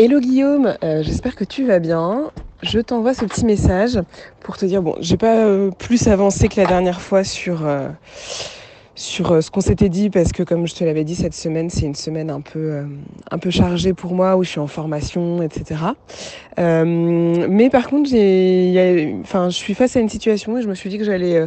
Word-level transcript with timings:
Hello 0.00 0.20
Guillaume, 0.20 0.76
euh, 0.84 1.02
j'espère 1.02 1.34
que 1.34 1.42
tu 1.42 1.66
vas 1.66 1.80
bien. 1.80 2.30
Je 2.62 2.78
t'envoie 2.78 3.14
ce 3.14 3.24
petit 3.24 3.44
message 3.44 3.98
pour 4.38 4.56
te 4.56 4.64
dire, 4.64 4.80
bon, 4.80 4.94
j'ai 5.00 5.16
pas 5.16 5.38
euh, 5.38 5.72
plus 5.72 6.06
avancé 6.06 6.46
que 6.46 6.60
la 6.60 6.66
dernière 6.66 7.00
fois 7.00 7.24
sur, 7.24 7.66
euh, 7.66 7.88
sur 8.94 9.42
ce 9.42 9.50
qu'on 9.50 9.60
s'était 9.60 9.88
dit 9.88 10.08
parce 10.08 10.30
que 10.30 10.44
comme 10.44 10.68
je 10.68 10.76
te 10.76 10.84
l'avais 10.84 11.02
dit, 11.02 11.16
cette 11.16 11.34
semaine, 11.34 11.68
c'est 11.68 11.84
une 11.84 11.96
semaine 11.96 12.30
un 12.30 12.40
peu, 12.40 12.84
un 13.32 13.38
peu 13.38 13.50
chargée 13.50 13.92
pour 13.92 14.14
moi 14.14 14.36
où 14.36 14.44
je 14.44 14.50
suis 14.50 14.60
en 14.60 14.68
formation, 14.68 15.42
etc. 15.42 15.80
mais 16.56 17.68
par 17.68 17.88
contre, 17.88 18.08
j'ai, 18.08 19.16
enfin, 19.22 19.50
je 19.50 19.56
suis 19.56 19.74
face 19.74 19.96
à 19.96 20.00
une 20.00 20.08
situation 20.08 20.58
et 20.58 20.62
je 20.62 20.68
me 20.68 20.76
suis 20.76 20.90
dit 20.90 20.98
que 20.98 21.04
j'allais 21.04 21.44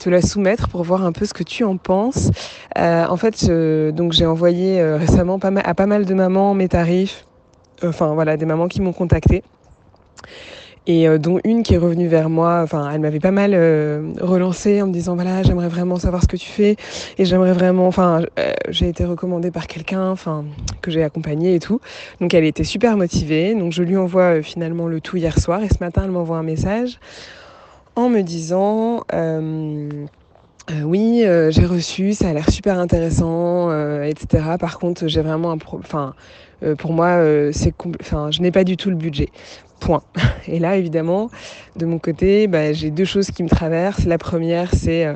te 0.00 0.10
la 0.10 0.22
soumettre 0.22 0.68
pour 0.68 0.82
voir 0.82 1.04
un 1.04 1.12
peu 1.12 1.24
ce 1.24 1.34
que 1.34 1.44
tu 1.44 1.62
en 1.62 1.76
penses. 1.76 2.32
en 2.76 3.16
fait, 3.16 3.48
donc 3.92 4.10
j'ai 4.10 4.26
envoyé 4.26 4.82
récemment 4.82 5.38
pas 5.38 5.52
mal, 5.52 5.62
à 5.64 5.74
pas 5.74 5.86
mal 5.86 6.04
de 6.04 6.14
mamans 6.14 6.54
mes 6.54 6.66
tarifs 6.66 7.26
enfin 7.84 8.14
voilà, 8.14 8.36
des 8.36 8.46
mamans 8.46 8.68
qui 8.68 8.80
m'ont 8.80 8.92
contacté 8.92 9.42
et 10.86 11.08
euh, 11.08 11.18
dont 11.18 11.38
une 11.44 11.62
qui 11.62 11.74
est 11.74 11.78
revenue 11.78 12.08
vers 12.08 12.28
moi. 12.28 12.66
Elle 12.92 13.00
m'avait 13.00 13.20
pas 13.20 13.30
mal 13.30 13.52
euh, 13.54 14.12
relancé 14.20 14.82
en 14.82 14.88
me 14.88 14.92
disant 14.92 15.14
voilà, 15.14 15.42
j'aimerais 15.42 15.68
vraiment 15.68 15.96
savoir 15.96 16.22
ce 16.22 16.28
que 16.28 16.36
tu 16.36 16.48
fais 16.48 16.76
et 17.18 17.24
j'aimerais 17.24 17.52
vraiment. 17.52 17.86
Enfin, 17.86 18.22
euh, 18.38 18.52
j'ai 18.68 18.88
été 18.88 19.04
recommandée 19.04 19.50
par 19.50 19.66
quelqu'un, 19.66 20.10
enfin 20.10 20.44
que 20.80 20.90
j'ai 20.90 21.02
accompagné 21.02 21.54
et 21.54 21.60
tout. 21.60 21.80
Donc 22.20 22.34
elle 22.34 22.44
était 22.44 22.64
super 22.64 22.96
motivée. 22.96 23.54
Donc 23.54 23.72
je 23.72 23.82
lui 23.82 23.96
envoie 23.96 24.42
finalement 24.42 24.86
le 24.86 25.00
tout 25.00 25.16
hier 25.16 25.38
soir 25.38 25.62
et 25.62 25.68
ce 25.68 25.78
matin 25.80 26.02
elle 26.04 26.10
m'envoie 26.10 26.38
un 26.38 26.42
message 26.42 26.98
en 27.94 28.08
me 28.08 28.22
disant. 28.22 29.04
oui, 30.84 31.24
j'ai 31.50 31.66
reçu, 31.66 32.14
ça 32.14 32.28
a 32.28 32.32
l'air 32.32 32.48
super 32.50 32.78
intéressant, 32.78 33.70
etc. 34.02 34.56
Par 34.58 34.78
contre, 34.78 35.06
j'ai 35.06 35.20
vraiment 35.20 35.52
un 35.52 35.58
enfin, 35.72 36.14
euh, 36.62 36.74
pour 36.74 36.92
moi, 36.92 37.08
euh, 37.08 37.50
c'est 37.52 37.74
enfin, 38.00 38.30
je 38.30 38.40
n'ai 38.40 38.50
pas 38.50 38.64
du 38.64 38.76
tout 38.76 38.90
le 38.90 38.96
budget. 38.96 39.28
Point. 39.80 40.02
Et 40.46 40.58
là, 40.58 40.76
évidemment, 40.76 41.30
de 41.76 41.86
mon 41.86 41.98
côté, 41.98 42.46
bah, 42.46 42.72
j'ai 42.72 42.90
deux 42.90 43.04
choses 43.04 43.30
qui 43.30 43.42
me 43.42 43.48
traversent. 43.48 44.04
La 44.04 44.18
première, 44.18 44.72
c'est 44.74 45.06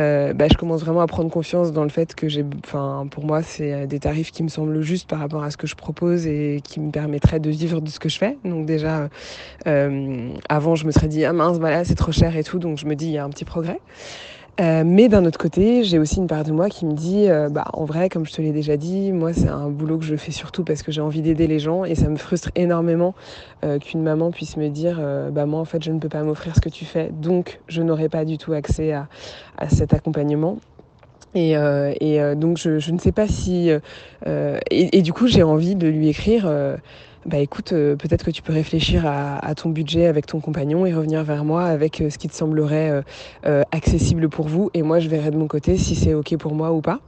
euh, 0.00 0.32
bah, 0.34 0.46
je 0.50 0.58
commence 0.58 0.82
vraiment 0.82 1.00
à 1.00 1.06
prendre 1.06 1.30
confiance 1.30 1.72
dans 1.72 1.84
le 1.84 1.88
fait 1.88 2.14
que 2.14 2.28
j'ai, 2.28 2.44
enfin, 2.64 3.06
pour 3.10 3.24
moi, 3.24 3.42
c'est 3.42 3.86
des 3.86 4.00
tarifs 4.00 4.32
qui 4.32 4.42
me 4.42 4.48
semblent 4.48 4.82
justes 4.82 5.08
par 5.08 5.20
rapport 5.20 5.42
à 5.42 5.50
ce 5.50 5.56
que 5.56 5.66
je 5.66 5.76
propose 5.76 6.26
et 6.26 6.60
qui 6.64 6.80
me 6.80 6.90
permettraient 6.90 7.40
de 7.40 7.50
vivre 7.50 7.80
de 7.80 7.88
ce 7.88 8.00
que 8.00 8.08
je 8.08 8.18
fais. 8.18 8.36
Donc 8.44 8.66
déjà, 8.66 9.08
avant, 10.48 10.74
je 10.74 10.84
me 10.84 10.90
serais 10.90 11.08
dit 11.08 11.24
ah 11.24 11.32
mince, 11.32 11.58
voilà, 11.58 11.84
c'est 11.84 11.94
trop 11.94 12.12
cher 12.12 12.36
et 12.36 12.44
tout. 12.44 12.58
Donc 12.58 12.78
je 12.78 12.86
me 12.86 12.94
dis 12.94 13.06
il 13.06 13.12
y 13.12 13.18
a 13.18 13.24
un 13.24 13.30
petit 13.30 13.44
progrès. 13.44 13.80
Euh, 14.60 14.84
mais 14.86 15.08
d'un 15.08 15.24
autre 15.24 15.38
côté, 15.38 15.82
j'ai 15.82 15.98
aussi 15.98 16.18
une 16.18 16.28
part 16.28 16.44
de 16.44 16.52
moi 16.52 16.68
qui 16.68 16.86
me 16.86 16.92
dit, 16.92 17.28
euh, 17.28 17.48
bah, 17.48 17.64
en 17.72 17.84
vrai, 17.84 18.08
comme 18.08 18.24
je 18.24 18.32
te 18.32 18.40
l'ai 18.40 18.52
déjà 18.52 18.76
dit, 18.76 19.10
moi, 19.10 19.32
c'est 19.32 19.48
un 19.48 19.68
boulot 19.68 19.98
que 19.98 20.04
je 20.04 20.14
fais 20.14 20.30
surtout 20.30 20.62
parce 20.62 20.82
que 20.82 20.92
j'ai 20.92 21.00
envie 21.00 21.22
d'aider 21.22 21.48
les 21.48 21.58
gens 21.58 21.84
et 21.84 21.96
ça 21.96 22.08
me 22.08 22.16
frustre 22.16 22.50
énormément 22.54 23.14
euh, 23.64 23.80
qu'une 23.80 24.02
maman 24.02 24.30
puisse 24.30 24.56
me 24.56 24.68
dire, 24.68 25.00
bah, 25.32 25.46
moi, 25.46 25.60
en 25.60 25.64
fait, 25.64 25.82
je 25.82 25.90
ne 25.90 25.98
peux 25.98 26.08
pas 26.08 26.22
m'offrir 26.22 26.54
ce 26.54 26.60
que 26.60 26.68
tu 26.68 26.84
fais, 26.84 27.10
donc 27.12 27.60
je 27.66 27.82
n'aurai 27.82 28.08
pas 28.08 28.24
du 28.24 28.38
tout 28.38 28.52
accès 28.52 28.92
à, 28.92 29.08
cet 29.68 29.92
accompagnement. 29.92 30.58
Et, 31.34 31.56
donc, 32.36 32.58
je, 32.58 32.92
ne 32.92 32.98
sais 32.98 33.12
pas 33.12 33.26
si... 33.26 33.70
Et, 34.70 35.02
du 35.02 35.12
coup, 35.12 35.26
j'ai 35.26 35.42
envie 35.42 35.74
de 35.74 35.88
lui 35.88 36.08
écrire 36.08 36.48
bah 37.26 37.38
écoute, 37.38 37.72
euh, 37.72 37.96
peut-être 37.96 38.24
que 38.24 38.30
tu 38.30 38.42
peux 38.42 38.52
réfléchir 38.52 39.06
à, 39.06 39.54
ton 39.54 39.70
budget 39.70 40.06
avec 40.06 40.26
ton 40.26 40.40
compagnon 40.40 40.84
et 40.84 40.92
revenir 40.92 41.24
vers 41.24 41.44
moi 41.44 41.64
avec 41.64 42.00
euh, 42.00 42.10
ce 42.10 42.18
qui 42.18 42.28
te 42.28 42.34
semblerait 42.34 43.02
euh, 43.46 43.62
accessible 43.72 44.28
pour 44.28 44.46
vous. 44.46 44.70
Et 44.74 44.82
moi, 44.82 44.98
je 44.98 45.08
verrai 45.08 45.30
de 45.30 45.36
mon 45.36 45.46
côté 45.46 45.78
si 45.78 45.94
c'est 45.94 46.12
OK 46.12 46.36
pour 46.36 46.54
moi 46.54 46.72
ou 46.72 46.82
pas. 46.82 47.00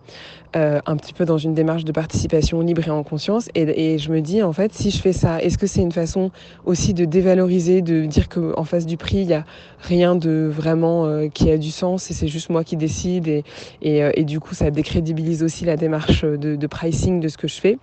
Euh, 0.56 0.80
un 0.86 0.96
petit 0.96 1.12
peu 1.12 1.26
dans 1.26 1.36
une 1.36 1.52
démarche 1.52 1.84
de 1.84 1.92
participation 1.92 2.60
libre 2.62 2.86
et 2.86 2.90
en 2.90 3.02
conscience. 3.02 3.50
Et, 3.54 3.94
et 3.94 3.98
je 3.98 4.10
me 4.10 4.22
dis, 4.22 4.42
en 4.42 4.54
fait, 4.54 4.72
si 4.72 4.90
je 4.90 5.02
fais 5.02 5.12
ça, 5.12 5.42
est-ce 5.42 5.58
que 5.58 5.66
c'est 5.66 5.82
une 5.82 5.92
façon 5.92 6.30
aussi 6.64 6.94
de 6.94 7.04
dévaloriser, 7.04 7.82
de 7.82 8.06
dire 8.06 8.30
qu'en 8.30 8.64
face 8.64 8.86
du 8.86 8.96
prix, 8.96 9.18
il 9.18 9.26
n'y 9.26 9.34
a 9.34 9.44
rien 9.80 10.16
de 10.16 10.48
vraiment 10.50 11.04
euh, 11.04 11.28
qui 11.28 11.50
a 11.50 11.58
du 11.58 11.70
sens 11.70 12.10
et 12.10 12.14
c'est 12.14 12.28
juste 12.28 12.48
moi 12.48 12.64
qui 12.64 12.78
décide 12.78 13.28
et, 13.28 13.44
et, 13.82 14.02
euh, 14.02 14.12
et, 14.14 14.24
du 14.24 14.40
coup, 14.40 14.54
ça 14.54 14.70
décrédibilise 14.70 15.42
aussi 15.42 15.66
la 15.66 15.76
démarche 15.76 16.24
de, 16.24 16.56
de 16.56 16.66
pricing 16.66 17.20
de 17.20 17.28
ce 17.28 17.36
que 17.36 17.48
je 17.48 17.60
fais? 17.60 17.78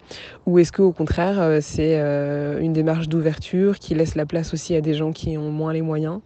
Ou 0.48 0.58
est-ce 0.58 0.72
qu'au 0.72 0.92
contraire, 0.94 1.60
c'est 1.62 1.96
une 1.96 2.74
démarche 2.74 3.08
d'ouverture 3.08 3.78
qui 3.78 3.94
laisse 3.94 4.16
la 4.16 4.26
place 4.26 4.54
aussi 4.54 4.76
à 4.76 4.82
des 4.82 4.96
gens 4.96 5.12
qui 5.12 5.38
ont 5.38 5.52
moins 5.52 5.74
les 5.74 5.82
moyens? 5.84 6.22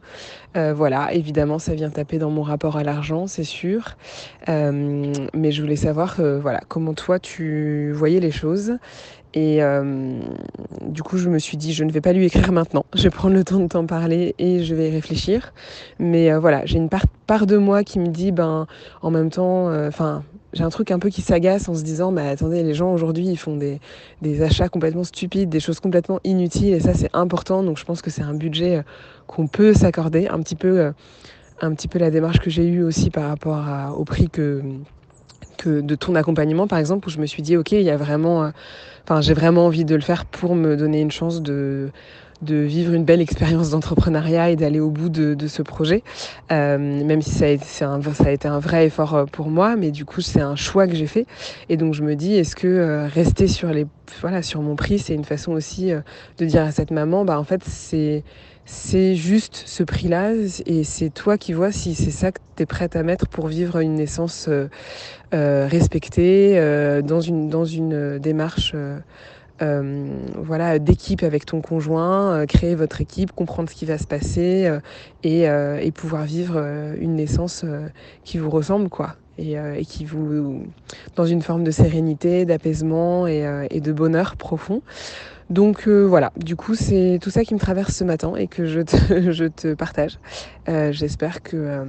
Voilà, 0.75 1.13
évidemment, 1.13 1.59
ça 1.59 1.75
vient 1.75 1.89
taper 1.89 2.17
dans 2.17 2.31
mon 2.31 2.41
rapport 2.41 2.77
à 2.77 2.83
l'argent, 2.83 3.27
c'est 3.27 3.43
sûr. 3.43 3.95
mais 4.47 5.51
je 5.51 5.61
voulais 5.61 5.75
savoir 5.75 6.17
voilà, 6.19 6.61
comment 6.67 6.93
toi 6.93 7.19
tu 7.19 7.91
voyais 7.93 8.19
les 8.19 8.31
choses. 8.31 8.73
Et 9.37 9.61
euh, 9.61 10.19
du 10.81 11.03
coup, 11.03 11.19
je 11.19 11.29
me 11.29 11.37
suis 11.37 11.57
dit, 11.57 11.71
je 11.71 11.83
ne 11.83 11.91
vais 11.91 12.01
pas 12.01 12.11
lui 12.11 12.25
écrire 12.25 12.51
maintenant. 12.51 12.87
Je 12.95 13.03
vais 13.03 13.11
prendre 13.11 13.35
le 13.35 13.43
temps 13.43 13.59
de 13.59 13.67
t'en 13.67 13.85
parler 13.85 14.33
et 14.39 14.63
je 14.63 14.73
vais 14.73 14.89
y 14.89 14.91
réfléchir. 14.91 15.53
Mais 15.99 16.31
euh, 16.31 16.39
voilà, 16.39 16.65
j'ai 16.65 16.79
une 16.79 16.89
part, 16.89 17.45
de 17.45 17.57
moi 17.57 17.83
qui 17.83 17.99
me 17.99 18.07
dit, 18.07 18.31
ben, 18.31 18.65
en 19.03 19.11
même 19.11 19.29
temps, 19.29 19.69
euh, 19.69 19.89
enfin, 19.89 20.23
j'ai 20.53 20.63
un 20.63 20.71
truc 20.71 20.89
un 20.89 20.97
peu 20.97 21.09
qui 21.09 21.21
s'agace 21.21 21.69
en 21.69 21.75
se 21.75 21.83
disant, 21.83 22.11
bah 22.11 22.27
attendez, 22.27 22.63
les 22.63 22.73
gens 22.73 22.91
aujourd'hui, 22.91 23.27
ils 23.27 23.37
font 23.37 23.57
des, 23.57 23.79
des, 24.23 24.41
achats 24.41 24.69
complètement 24.69 25.03
stupides, 25.03 25.49
des 25.49 25.59
choses 25.59 25.79
complètement 25.79 26.19
inutiles, 26.23 26.73
et 26.73 26.79
ça, 26.79 26.95
c'est 26.95 27.11
important. 27.13 27.61
Donc, 27.61 27.77
je 27.77 27.85
pense 27.85 28.01
que 28.01 28.09
c'est 28.09 28.23
un 28.23 28.33
budget 28.33 28.81
qu'on 29.27 29.45
peut 29.45 29.75
s'accorder, 29.75 30.27
un 30.29 30.39
petit 30.39 30.55
peu, 30.55 30.93
un 31.61 31.75
petit 31.75 31.87
peu 31.87 31.99
la 31.99 32.09
démarche 32.09 32.39
que 32.39 32.49
j'ai 32.49 32.65
eue 32.65 32.81
aussi 32.81 33.11
par 33.11 33.27
rapport 33.27 33.63
au 33.99 34.03
prix 34.03 34.29
que 34.29 34.63
que 35.57 35.81
de 35.81 35.95
ton 35.95 36.13
accompagnement, 36.13 36.67
par 36.67 36.77
exemple, 36.77 37.07
où 37.07 37.11
je 37.11 37.17
me 37.17 37.25
suis 37.25 37.41
dit, 37.41 37.57
OK, 37.57 37.71
il 37.71 37.81
y 37.81 37.89
a 37.89 37.97
vraiment, 37.97 38.51
enfin, 39.07 39.21
j'ai 39.21 39.33
vraiment 39.33 39.65
envie 39.65 39.85
de 39.85 39.95
le 39.95 40.01
faire 40.01 40.25
pour 40.25 40.55
me 40.55 40.75
donner 40.75 40.99
une 40.99 41.11
chance 41.11 41.41
de, 41.41 41.91
de 42.41 42.55
vivre 42.55 42.93
une 42.93 43.03
belle 43.03 43.21
expérience 43.21 43.71
d'entrepreneuriat 43.71 44.51
et 44.51 44.55
d'aller 44.55 44.79
au 44.79 44.89
bout 44.89 45.09
de, 45.09 45.33
de 45.33 45.47
ce 45.47 45.61
projet, 45.61 46.03
euh, 46.51 46.77
même 46.77 47.21
si 47.21 47.31
ça 47.31 47.45
a, 47.45 47.49
été, 47.49 47.65
un, 47.83 48.01
ça 48.01 48.25
a 48.25 48.31
été 48.31 48.47
un 48.47 48.59
vrai 48.59 48.85
effort 48.85 49.15
euh, 49.15 49.25
pour 49.25 49.49
moi, 49.49 49.75
mais 49.75 49.91
du 49.91 50.05
coup 50.05 50.21
c'est 50.21 50.41
un 50.41 50.55
choix 50.55 50.87
que 50.87 50.95
j'ai 50.95 51.07
fait. 51.07 51.25
Et 51.69 51.77
donc 51.77 51.93
je 51.93 52.03
me 52.03 52.15
dis, 52.15 52.35
est-ce 52.35 52.55
que 52.55 53.07
rester 53.13 53.47
sur 53.47 53.69
les, 53.69 53.87
voilà, 54.21 54.41
sur 54.41 54.61
mon 54.61 54.75
prix, 54.75 54.99
c'est 54.99 55.13
une 55.13 55.25
façon 55.25 55.51
aussi 55.51 55.91
de 56.37 56.45
dire 56.45 56.63
à 56.63 56.71
cette 56.71 56.91
maman, 56.91 57.25
bah 57.25 57.39
en 57.39 57.43
fait 57.43 57.63
c'est 57.65 58.23
c'est 58.67 59.15
juste 59.15 59.63
ce 59.65 59.81
prix-là 59.81 60.33
et 60.65 60.83
c'est 60.83 61.09
toi 61.09 61.37
qui 61.37 61.53
vois 61.53 61.71
si 61.71 61.95
c'est 61.95 62.11
ça 62.11 62.33
que 62.33 62.39
tu 62.57 62.63
es 62.63 62.65
prête 62.65 62.97
à 62.97 63.03
mettre 63.03 63.27
pour 63.27 63.47
vivre 63.47 63.79
une 63.79 63.95
naissance 63.95 64.47
euh, 64.49 64.67
euh, 65.33 65.67
respectée 65.71 66.59
euh, 66.59 67.01
dans 67.01 67.21
une, 67.21 67.49
dans 67.49 67.63
une 67.63 68.19
démarche 68.19 68.75
voilà, 69.59 70.79
d'équipe 70.79 71.23
avec 71.23 71.45
ton 71.45 71.61
conjoint, 71.61 72.45
créer 72.45 72.75
votre 72.75 73.01
équipe, 73.01 73.31
comprendre 73.31 73.69
ce 73.69 73.75
qui 73.75 73.85
va 73.85 73.97
se 73.97 74.07
passer 74.07 74.71
et, 75.23 75.43
et, 75.43 75.91
pouvoir 75.91 76.23
vivre 76.23 76.57
une 76.99 77.15
naissance 77.15 77.65
qui 78.23 78.37
vous 78.37 78.49
ressemble 78.49 78.89
quoi. 78.89 79.15
Et, 79.39 79.53
et, 79.53 79.85
qui 79.85 80.03
vous 80.03 80.63
dans 81.15 81.25
une 81.25 81.43
forme 81.43 81.63
de 81.63 81.69
sérénité, 81.69 82.45
d'apaisement 82.45 83.27
et, 83.27 83.45
et 83.69 83.81
de 83.81 83.91
bonheur 83.91 84.35
profond. 84.35 84.81
Donc 85.49 85.87
euh, 85.87 86.03
voilà, 86.03 86.33
du 86.35 86.57
coup 86.57 86.75
c'est 86.75 87.19
tout 87.21 87.29
ça 87.29 87.45
qui 87.45 87.53
me 87.53 87.59
traverse 87.59 87.95
ce 87.95 88.03
matin 88.03 88.35
et 88.35 88.47
que 88.47 88.65
je 88.65 88.81
te, 88.81 89.31
je 89.31 89.45
te 89.45 89.73
partage. 89.73 90.19
Euh, 90.67 90.91
J'espère 90.91 91.41
que, 91.41 91.55
euh, 91.55 91.85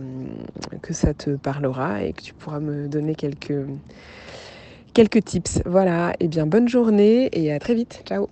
que 0.81 0.95
ça 0.95 1.13
te 1.13 1.31
parlera 1.31 2.05
et 2.05 2.13
que 2.13 2.23
tu 2.23 2.35
pourras 2.35 2.61
me 2.61 2.87
donner 2.87 3.17
quelques, 3.17 3.55
quelques 4.99 5.25
tips. 5.25 5.61
Voilà, 5.65 6.17
et 6.19 6.27
bien 6.27 6.45
bonne 6.45 6.69
journée 6.69 7.29
et 7.33 7.53
à 7.53 7.61
très 7.61 7.77
vite. 7.77 8.03
Ciao 8.05 8.29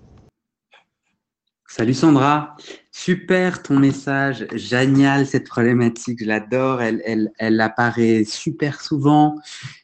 Salut 1.68 1.94
Sandra, 1.94 2.56
super 2.90 3.62
ton 3.62 3.78
message, 3.78 4.48
génial 4.52 5.28
cette 5.28 5.46
problématique, 5.46 6.18
je 6.20 6.24
l'adore, 6.24 6.82
elle, 6.82 7.02
elle, 7.04 7.30
elle 7.38 7.60
apparaît 7.60 8.24
super 8.24 8.80
souvent 8.80 9.36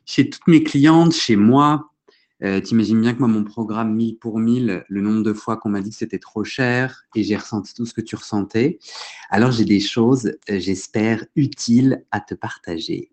chez 0.07 0.29
toutes 0.29 0.49
mes 0.49 0.65
clientes, 0.65 1.13
chez 1.13 1.37
moi, 1.37 1.91
euh, 2.43 2.59
T'imagines 2.59 3.01
bien 3.01 3.15
que 3.15 3.21
moi, 3.21 3.29
mon 3.29 3.45
programme 3.45 3.95
1000 3.95 4.19
pour 4.19 4.41
1000, 4.41 4.85
le 4.89 5.01
nombre 5.01 5.23
de 5.23 5.33
fois 5.33 5.57
qu'on 5.57 5.69
m'a 5.69 5.81
dit 5.81 5.91
que 5.91 5.97
c'était 5.97 6.19
trop 6.19 6.43
cher 6.43 7.05
et 7.15 7.23
j'ai 7.23 7.37
ressenti 7.37 7.75
tout 7.75 7.87
ce 7.87 7.95
que 7.95 8.01
tu 8.01 8.17
ressentais. 8.17 8.81
Alors, 9.31 9.53
j'ai 9.53 9.65
des 9.65 9.79
choses, 9.79 10.33
j'espère, 10.49 11.25
utiles 11.37 12.05
à 12.11 12.19
te 12.19 12.35
partager. 12.35 13.13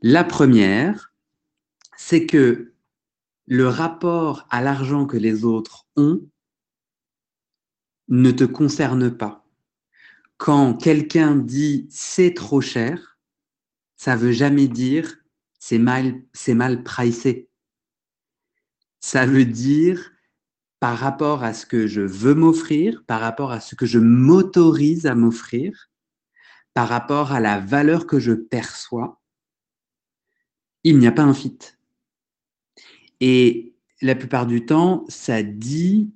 La 0.00 0.24
première, 0.24 1.11
c'est 2.06 2.26
que 2.26 2.74
le 3.46 3.68
rapport 3.68 4.46
à 4.50 4.60
l'argent 4.60 5.06
que 5.06 5.16
les 5.16 5.44
autres 5.44 5.86
ont 5.96 6.20
ne 8.08 8.30
te 8.30 8.44
concerne 8.44 9.16
pas. 9.16 9.46
Quand 10.36 10.74
quelqu'un 10.74 11.36
dit 11.36 11.86
c'est 11.90 12.34
trop 12.34 12.60
cher, 12.60 13.18
ça 13.96 14.16
veut 14.16 14.32
jamais 14.32 14.68
dire 14.68 15.16
c'est 15.58 15.78
mal, 15.78 16.22
c'est 16.32 16.54
mal 16.54 16.82
pricé 16.82 17.48
ça 19.02 19.26
veut 19.26 19.44
dire 19.44 20.12
par 20.80 20.96
rapport 20.96 21.44
à 21.44 21.52
ce 21.52 21.66
que 21.66 21.86
je 21.86 22.00
veux 22.00 22.34
m'offrir, 22.34 23.04
par 23.06 23.20
rapport 23.20 23.52
à 23.52 23.60
ce 23.60 23.74
que 23.74 23.84
je 23.84 23.98
m'autorise 23.98 25.06
à 25.06 25.14
m'offrir, 25.14 25.90
par 26.72 26.88
rapport 26.88 27.32
à 27.32 27.40
la 27.40 27.60
valeur 27.60 28.06
que 28.06 28.18
je 28.18 28.32
perçois, 28.32 29.20
il 30.84 30.98
n'y 30.98 31.06
a 31.06 31.12
pas 31.12 31.22
un 31.22 31.34
fit. 31.34 31.58
Et 33.24 33.76
la 34.00 34.16
plupart 34.16 34.48
du 34.48 34.66
temps, 34.66 35.04
ça 35.08 35.44
dit 35.44 36.10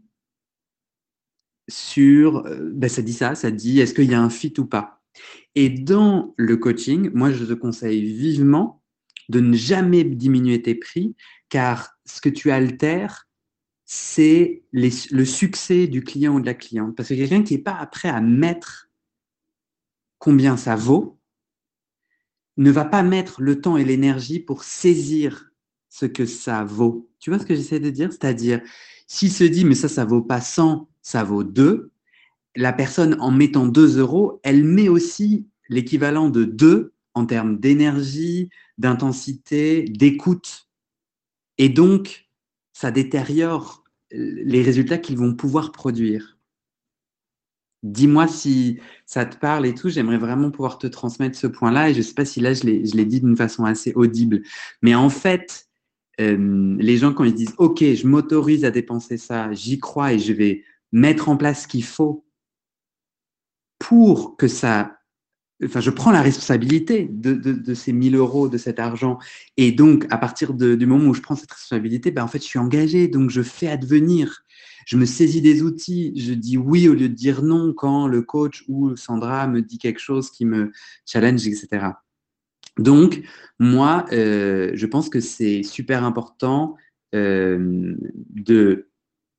sur, 1.69 2.43
ben 2.73 2.89
ça 2.89 3.01
dit 3.01 3.13
ça, 3.13 3.37
ça 3.37 3.53
dit 3.53 3.79
est-ce 3.79 3.95
qu'il 3.95 4.11
y 4.11 4.15
a 4.15 4.21
un 4.21 4.29
fit 4.29 4.53
ou 4.59 4.67
pas. 4.67 5.01
Et 5.55 5.69
dans 5.71 6.35
le 6.37 6.57
coaching, 6.57 7.11
moi, 7.15 7.31
je 7.31 7.45
te 7.45 7.53
conseille 7.53 8.05
vivement 8.13 8.83
de 9.29 9.39
ne 9.39 9.57
jamais 9.57 10.03
diminuer 10.03 10.61
tes 10.61 10.75
prix, 10.75 11.15
car 11.49 11.97
ce 12.05 12.21
que 12.21 12.29
tu 12.29 12.51
altères, 12.51 13.29
c'est 13.85 14.65
le 14.73 15.25
succès 15.25 15.87
du 15.87 16.03
client 16.03 16.35
ou 16.35 16.41
de 16.41 16.47
la 16.47 16.55
cliente. 16.55 16.97
Parce 16.97 17.11
que 17.11 17.15
quelqu'un 17.15 17.45
qui 17.45 17.55
n'est 17.55 17.63
pas 17.63 17.87
prêt 17.87 18.09
à 18.09 18.21
mettre 18.21 18.91
combien 20.19 20.57
ça 20.57 20.75
vaut, 20.75 21.21
ne 22.57 22.73
va 22.73 22.85
pas 22.85 23.05
mettre 23.05 23.41
le 23.43 23.61
temps 23.61 23.77
et 23.77 23.85
l'énergie 23.85 24.41
pour 24.41 24.65
saisir 24.65 25.53
ce 25.89 26.07
que 26.07 26.27
ça 26.27 26.65
vaut. 26.65 27.09
Tu 27.19 27.31
vois 27.31 27.39
ce 27.39 27.47
que 27.47 27.55
j'essaie 27.55 27.81
de 27.81 27.91
dire? 27.91 28.13
C'est-à-dire, 28.13 28.61
s'il 29.07 29.33
se 29.33 29.45
dit, 29.45 29.65
mais 29.65 29.75
ça, 29.75 29.89
ça 29.89 30.05
vaut 30.05 30.23
pas 30.23 30.41
100, 30.41 30.89
ça 31.03 31.25
vaut 31.25 31.45
2, 31.45 31.91
la 32.57 32.73
personne, 32.73 33.17
en 33.21 33.31
mettant 33.31 33.67
2 33.67 33.99
euros, 33.99 34.41
elle 34.43 34.65
met 34.65 34.89
aussi 34.89 35.47
l'équivalent 35.69 36.31
de 36.31 36.45
2 36.45 36.93
en 37.15 37.27
termes 37.27 37.59
d'énergie, 37.59 38.51
d'intensité, 38.79 39.83
d'écoute. 39.83 40.69
Et 41.59 41.69
donc, 41.69 42.29
ça 42.73 42.91
détériore 42.91 43.85
les 44.11 44.63
résultats 44.63 44.99
qu'ils 44.99 45.19
vont 45.19 45.35
pouvoir 45.35 45.73
produire. 45.73 46.39
Dis-moi 47.83 48.27
si 48.27 48.81
ça 49.05 49.27
te 49.27 49.37
parle 49.37 49.67
et 49.67 49.75
tout. 49.75 49.89
J'aimerais 49.89 50.19
vraiment 50.19 50.51
pouvoir 50.51 50.79
te 50.79 50.87
transmettre 50.87 51.39
ce 51.39 51.47
point-là. 51.47 51.91
Et 51.91 51.93
je 51.93 51.99
ne 51.99 52.03
sais 52.03 52.15
pas 52.15 52.25
si 52.25 52.41
là, 52.41 52.53
je 52.53 52.65
l'ai 52.65 53.05
dit 53.05 53.21
d'une 53.21 53.37
façon 53.37 53.65
assez 53.65 53.93
audible. 53.95 54.43
Mais 54.83 54.95
en 54.95 55.09
fait, 55.09 55.66
euh, 56.21 56.77
les 56.79 56.97
gens, 56.97 57.13
quand 57.13 57.25
ils 57.25 57.35
disent 57.35 57.55
OK, 57.59 57.81
je 57.81 58.07
m'autorise 58.07 58.65
à 58.65 58.71
dépenser 58.71 59.19
ça, 59.19 59.53
j'y 59.53 59.79
crois 59.79 60.13
et 60.13 60.19
je 60.19 60.33
vais 60.33 60.65
mettre 60.93 61.29
en 61.29 61.37
place 61.37 61.63
ce 61.63 61.69
qu'il 61.69 61.85
faut 61.85 62.25
pour 63.79 64.37
que 64.37 64.49
ça. 64.49 64.99
Enfin, 65.65 65.81
je 65.81 65.91
prends 65.91 66.11
la 66.11 66.21
responsabilité 66.21 67.09
de, 67.11 67.75
ces 67.75 67.93
1000 67.93 68.15
euros, 68.17 68.49
de 68.49 68.59
cet 68.59 68.79
argent. 68.79 69.19
Et 69.57 69.73
donc, 69.73 70.07
à 70.11 70.19
partir 70.19 70.53
du 70.53 70.85
moment 70.87 71.09
où 71.09 71.15
je 71.15 71.23
prends 71.23 71.37
cette 71.37 71.51
responsabilité, 71.51 72.11
ben, 72.11 72.25
en 72.25 72.29
fait, 72.29 72.41
je 72.41 72.45
suis 72.45 72.59
engagé. 72.59 73.09
Donc, 73.09 73.31
je 73.31 73.43
fais 73.43 73.69
advenir. 73.69 74.43
Je 74.87 74.99
me 74.99 75.07
saisis 75.07 75.41
des 75.41 75.63
outils. 75.63 76.13
Je 76.17 76.35
dis 76.35 76.59
oui 76.59 76.89
au 76.89 76.95
lieu 76.95 77.09
de 77.09 77.15
dire 77.15 77.43
non 77.43 77.73
quand 77.75 78.07
le 78.07 78.21
coach 78.21 78.65
ou 78.69 78.97
Sandra 78.97 79.49
me 79.49 79.63
dit 79.63 79.79
quelque 79.79 80.01
chose 80.01 80.31
qui 80.31 80.45
me 80.45 80.73
challenge, 81.07 81.47
etc. 81.47 81.87
Donc, 82.79 83.23
moi, 83.59 84.05
euh, 84.13 84.71
je 84.75 84.87
pense 84.87 85.09
que 85.09 85.21
c'est 85.21 85.63
super 85.63 86.05
important 86.05 86.77
euh, 87.15 87.95
de 88.31 88.89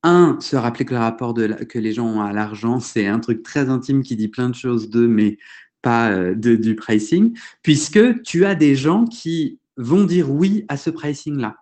un, 0.04 0.38
se 0.40 0.56
rappeler 0.56 0.86
que 0.86 0.94
le 0.94 1.00
rapport 1.00 1.34
que 1.34 1.80
les 1.80 1.94
gens 1.94 2.08
ont 2.08 2.22
à 2.22 2.34
l'argent, 2.34 2.80
c'est 2.82 3.08
un 3.08 3.20
truc 3.20 3.44
très 3.44 3.70
intime 3.70 4.04
qui 4.04 4.16
dit 4.16 4.28
plein 4.28 4.50
de 4.50 4.56
choses 4.56 4.90
d'eux, 4.90 5.08
mais 5.08 5.38
pas 5.82 6.12
euh, 6.12 6.34
de, 6.34 6.56
du 6.56 6.76
pricing, 6.76 7.38
puisque 7.62 8.22
tu 8.24 8.46
as 8.46 8.56
des 8.56 8.76
gens 8.76 9.06
qui 9.06 9.60
vont 9.78 10.04
dire 10.04 10.32
oui 10.32 10.66
à 10.70 10.78
ce 10.78 10.90
pricing-là. 10.90 11.58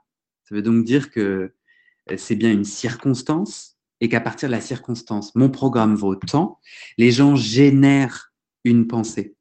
Ça 0.46 0.56
veut 0.56 0.62
donc 0.62 0.86
dire 0.86 1.12
que 1.12 1.52
c'est 2.18 2.36
bien 2.36 2.52
une 2.52 2.66
circonstance 2.66 3.78
et 4.00 4.10
qu'à 4.10 4.22
partir 4.22 4.48
de 4.48 4.52
la 4.52 4.62
circonstance, 4.62 5.34
mon 5.34 5.50
programme 5.50 5.96
vaut 5.96 6.16
tant, 6.16 6.60
les 6.98 7.12
gens 7.12 7.36
génèrent 7.36 8.32
une 8.64 8.88
pensée. 8.88 9.36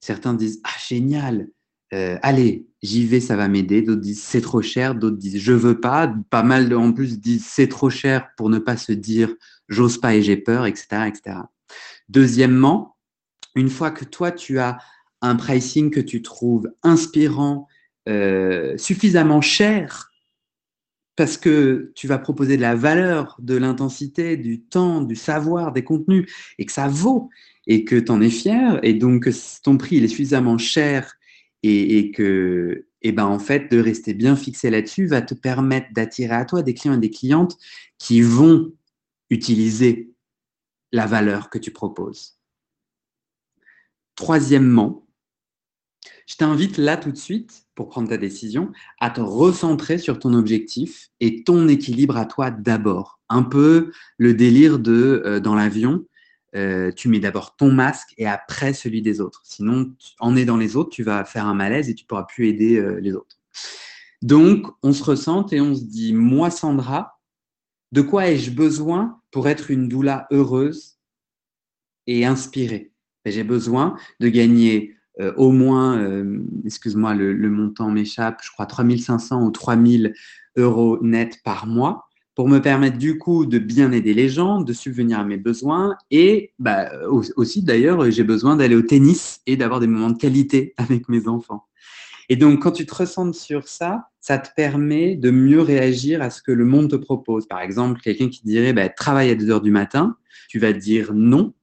Certains 0.00 0.34
disent 0.34 0.60
Ah, 0.62 0.78
génial, 0.78 1.48
euh, 1.94 2.18
allez, 2.22 2.66
j'y 2.82 3.06
vais, 3.06 3.20
ça 3.20 3.36
va 3.36 3.48
m'aider. 3.48 3.82
D'autres 3.82 4.00
disent 4.00 4.22
c'est 4.22 4.40
trop 4.40 4.62
cher. 4.62 4.94
D'autres 4.94 5.16
disent 5.16 5.38
je 5.40 5.52
veux 5.52 5.80
pas. 5.80 6.12
Pas 6.30 6.42
mal 6.42 6.74
en 6.74 6.92
plus 6.92 7.20
disent 7.20 7.46
c'est 7.46 7.68
trop 7.68 7.90
cher 7.90 8.28
pour 8.36 8.50
ne 8.50 8.58
pas 8.58 8.76
se 8.76 8.92
dire 8.92 9.34
j'ose 9.68 9.98
pas 9.98 10.14
et 10.14 10.22
j'ai 10.22 10.36
peur, 10.36 10.66
etc., 10.66 10.86
etc. 11.08 11.38
Deuxièmement, 12.08 12.96
une 13.54 13.70
fois 13.70 13.90
que 13.90 14.04
toi 14.04 14.30
tu 14.30 14.58
as 14.58 14.78
un 15.22 15.36
pricing 15.36 15.90
que 15.90 16.00
tu 16.00 16.22
trouves 16.22 16.70
inspirant, 16.82 17.66
euh, 18.08 18.76
suffisamment 18.78 19.40
cher, 19.40 20.12
parce 21.16 21.38
que 21.38 21.92
tu 21.94 22.06
vas 22.06 22.18
proposer 22.18 22.56
de 22.56 22.62
la 22.62 22.74
valeur, 22.74 23.36
de 23.40 23.56
l'intensité, 23.56 24.36
du 24.36 24.60
temps, 24.60 25.00
du 25.00 25.16
savoir, 25.16 25.72
des 25.72 25.82
contenus, 25.82 26.30
et 26.58 26.66
que 26.66 26.72
ça 26.72 26.88
vaut, 26.88 27.30
et 27.66 27.84
que 27.84 27.96
tu 27.96 28.12
en 28.12 28.20
es 28.20 28.30
fier, 28.30 28.78
et 28.82 28.94
donc 28.94 29.28
ton 29.62 29.78
prix 29.78 29.96
il 29.96 30.04
est 30.04 30.08
suffisamment 30.08 30.58
cher 30.58 31.16
et, 31.62 32.12
que, 32.12 32.86
et 33.02 33.12
ben 33.12 33.24
en 33.24 33.38
fait, 33.38 33.70
de 33.70 33.78
rester 33.78 34.14
bien 34.14 34.36
fixé 34.36 34.70
là-dessus 34.70 35.06
va 35.06 35.22
te 35.22 35.34
permettre 35.34 35.88
d'attirer 35.92 36.34
à 36.34 36.44
toi 36.44 36.62
des 36.62 36.74
clients 36.74 36.94
et 36.94 36.98
des 36.98 37.10
clientes 37.10 37.56
qui 37.98 38.20
vont 38.22 38.72
utiliser 39.30 40.12
la 40.92 41.06
valeur 41.06 41.50
que 41.50 41.58
tu 41.58 41.72
proposes. 41.72 42.38
Troisièmement, 44.14 45.06
je 46.26 46.36
t'invite 46.36 46.78
là 46.78 46.96
tout 46.96 47.12
de 47.12 47.16
suite, 47.16 47.66
pour 47.74 47.88
prendre 47.88 48.08
ta 48.08 48.16
décision, 48.16 48.72
à 49.00 49.10
te 49.10 49.20
recentrer 49.20 49.98
sur 49.98 50.18
ton 50.18 50.32
objectif 50.34 51.10
et 51.20 51.44
ton 51.44 51.68
équilibre 51.68 52.16
à 52.16 52.24
toi 52.24 52.50
d'abord. 52.50 53.20
Un 53.28 53.42
peu 53.42 53.92
le 54.18 54.34
délire 54.34 54.78
de 54.78 55.22
euh, 55.24 55.40
dans 55.40 55.54
l'avion, 55.54 56.04
euh, 56.54 56.92
tu 56.92 57.08
mets 57.08 57.18
d'abord 57.18 57.56
ton 57.56 57.72
masque 57.72 58.14
et 58.18 58.26
après 58.26 58.72
celui 58.72 59.02
des 59.02 59.20
autres. 59.20 59.40
Sinon, 59.44 59.92
en 60.20 60.36
aidant 60.36 60.56
les 60.56 60.76
autres, 60.76 60.90
tu 60.90 61.02
vas 61.02 61.24
faire 61.24 61.46
un 61.46 61.54
malaise 61.54 61.90
et 61.90 61.94
tu 61.94 62.04
pourras 62.04 62.24
plus 62.24 62.48
aider 62.48 62.78
euh, 62.78 63.00
les 63.00 63.14
autres. 63.14 63.38
Donc, 64.22 64.66
on 64.82 64.92
se 64.92 65.02
ressent 65.02 65.46
et 65.48 65.60
on 65.60 65.74
se 65.74 65.84
dit, 65.84 66.14
moi, 66.14 66.50
Sandra, 66.50 67.20
de 67.92 68.00
quoi 68.00 68.28
ai-je 68.28 68.50
besoin 68.50 69.20
pour 69.30 69.48
être 69.48 69.70
une 69.70 69.88
doula 69.88 70.26
heureuse 70.30 70.98
et 72.06 72.24
inspirée? 72.24 72.92
J'ai 73.24 73.44
besoin 73.44 73.96
de 74.20 74.28
gagner 74.28 74.94
euh, 75.20 75.34
au 75.36 75.50
moins, 75.50 76.24
excuse-moi, 76.64 77.14
le, 77.14 77.32
le, 77.32 77.50
montant 77.50 77.90
m'échappe, 77.90 78.40
je 78.42 78.50
crois 78.50 78.66
3500 78.66 79.42
ou 79.42 79.50
3000 79.50 80.14
euros 80.56 80.98
net 81.02 81.40
par 81.42 81.66
mois 81.66 82.05
pour 82.36 82.48
me 82.48 82.60
permettre 82.60 82.98
du 82.98 83.18
coup 83.18 83.46
de 83.46 83.58
bien 83.58 83.90
aider 83.92 84.12
les 84.14 84.28
gens, 84.28 84.60
de 84.60 84.72
subvenir 84.74 85.18
à 85.18 85.24
mes 85.24 85.38
besoins 85.38 85.96
et 86.10 86.52
bah, 86.58 86.90
aussi 87.08 87.62
d'ailleurs 87.62 88.08
j'ai 88.10 88.24
besoin 88.24 88.56
d'aller 88.56 88.76
au 88.76 88.82
tennis 88.82 89.40
et 89.46 89.56
d'avoir 89.56 89.80
des 89.80 89.86
moments 89.86 90.10
de 90.10 90.18
qualité 90.18 90.74
avec 90.76 91.08
mes 91.08 91.26
enfants. 91.26 91.64
Et 92.28 92.36
donc 92.36 92.62
quand 92.62 92.72
tu 92.72 92.84
te 92.84 92.94
ressens 92.94 93.32
sur 93.32 93.66
ça, 93.66 94.10
ça 94.20 94.38
te 94.38 94.50
permet 94.54 95.16
de 95.16 95.30
mieux 95.30 95.62
réagir 95.62 96.20
à 96.20 96.28
ce 96.28 96.42
que 96.42 96.52
le 96.52 96.66
monde 96.66 96.90
te 96.90 96.96
propose. 96.96 97.46
Par 97.46 97.60
exemple, 97.60 98.00
quelqu'un 98.02 98.28
qui 98.28 98.42
dirait 98.44 98.74
bah, 98.74 98.88
travaille 98.90 99.30
à 99.30 99.34
2 99.34 99.50
heures 99.50 99.62
du 99.62 99.70
matin, 99.70 100.16
tu 100.48 100.58
vas 100.58 100.74
dire 100.74 101.14
non, 101.14 101.54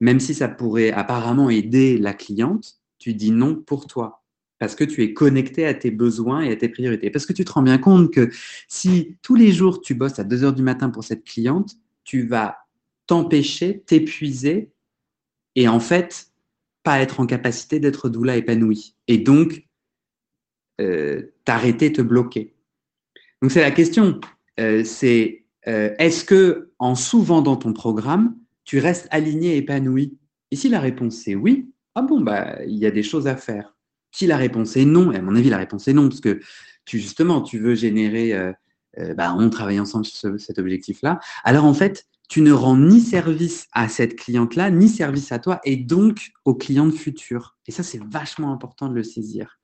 même 0.00 0.20
si 0.20 0.34
ça 0.34 0.48
pourrait 0.48 0.92
apparemment 0.92 1.48
aider 1.48 1.96
la 1.96 2.12
cliente, 2.12 2.74
tu 2.98 3.14
dis 3.14 3.30
non 3.30 3.54
pour 3.54 3.86
toi 3.86 4.21
parce 4.62 4.76
que 4.76 4.84
tu 4.84 5.02
es 5.02 5.12
connecté 5.12 5.66
à 5.66 5.74
tes 5.74 5.90
besoins 5.90 6.42
et 6.42 6.52
à 6.52 6.54
tes 6.54 6.68
priorités. 6.68 7.10
Parce 7.10 7.26
que 7.26 7.32
tu 7.32 7.44
te 7.44 7.50
rends 7.50 7.62
bien 7.62 7.78
compte 7.78 8.12
que 8.12 8.30
si 8.68 9.16
tous 9.20 9.34
les 9.34 9.50
jours 9.50 9.80
tu 9.80 9.92
bosses 9.92 10.20
à 10.20 10.22
2 10.22 10.44
heures 10.44 10.52
du 10.52 10.62
matin 10.62 10.88
pour 10.88 11.02
cette 11.02 11.24
cliente, 11.24 11.74
tu 12.04 12.28
vas 12.28 12.58
t'empêcher, 13.08 13.80
t'épuiser 13.80 14.70
et 15.56 15.66
en 15.66 15.80
fait, 15.80 16.28
pas 16.84 17.00
être 17.00 17.18
en 17.18 17.26
capacité 17.26 17.80
d'être 17.80 18.08
doula 18.08 18.36
épanoui. 18.36 18.94
Et 19.08 19.18
donc, 19.18 19.66
euh, 20.80 21.34
t'arrêter, 21.44 21.92
te 21.92 22.00
bloquer. 22.00 22.54
Donc, 23.42 23.50
c'est 23.50 23.62
la 23.62 23.72
question. 23.72 24.20
Euh, 24.60 24.84
c'est 24.84 25.44
euh, 25.66 25.92
est-ce 25.98 26.24
que 26.24 26.70
en 26.78 26.94
sous-vendant 26.94 27.56
ton 27.56 27.72
programme, 27.72 28.36
tu 28.62 28.78
restes 28.78 29.08
aligné, 29.10 29.56
épanoui? 29.56 30.16
Et 30.52 30.56
si 30.56 30.68
la 30.68 30.78
réponse 30.78 31.26
est 31.26 31.34
oui, 31.34 31.68
ah 31.96 32.02
bon, 32.02 32.20
bah, 32.20 32.64
il 32.64 32.78
y 32.78 32.86
a 32.86 32.92
des 32.92 33.02
choses 33.02 33.26
à 33.26 33.34
faire. 33.34 33.74
Si 34.12 34.26
la 34.26 34.36
réponse 34.36 34.76
est 34.76 34.84
non, 34.84 35.10
et 35.12 35.16
à 35.16 35.22
mon 35.22 35.34
avis, 35.34 35.50
la 35.50 35.58
réponse 35.58 35.88
est 35.88 35.92
non, 35.92 36.08
parce 36.08 36.20
que 36.20 36.40
tu, 36.84 36.98
justement, 36.98 37.40
tu 37.40 37.58
veux 37.58 37.74
générer, 37.74 38.34
euh, 38.34 38.52
euh, 38.98 39.14
bah, 39.14 39.34
on 39.36 39.50
travaille 39.50 39.80
ensemble 39.80 40.04
sur 40.04 40.38
cet 40.38 40.58
objectif-là, 40.58 41.18
alors 41.44 41.64
en 41.64 41.74
fait, 41.74 42.06
tu 42.28 42.40
ne 42.40 42.52
rends 42.52 42.76
ni 42.76 43.00
service 43.00 43.68
à 43.72 43.88
cette 43.88 44.16
cliente-là, 44.16 44.70
ni 44.70 44.88
service 44.88 45.32
à 45.32 45.38
toi, 45.38 45.60
et 45.64 45.76
donc 45.76 46.30
aux 46.44 46.54
clientes 46.54 46.94
futures. 46.94 47.56
Et 47.66 47.72
ça, 47.72 47.82
c'est 47.82 48.02
vachement 48.02 48.52
important 48.52 48.88
de 48.88 48.94
le 48.94 49.02
saisir. 49.02 49.58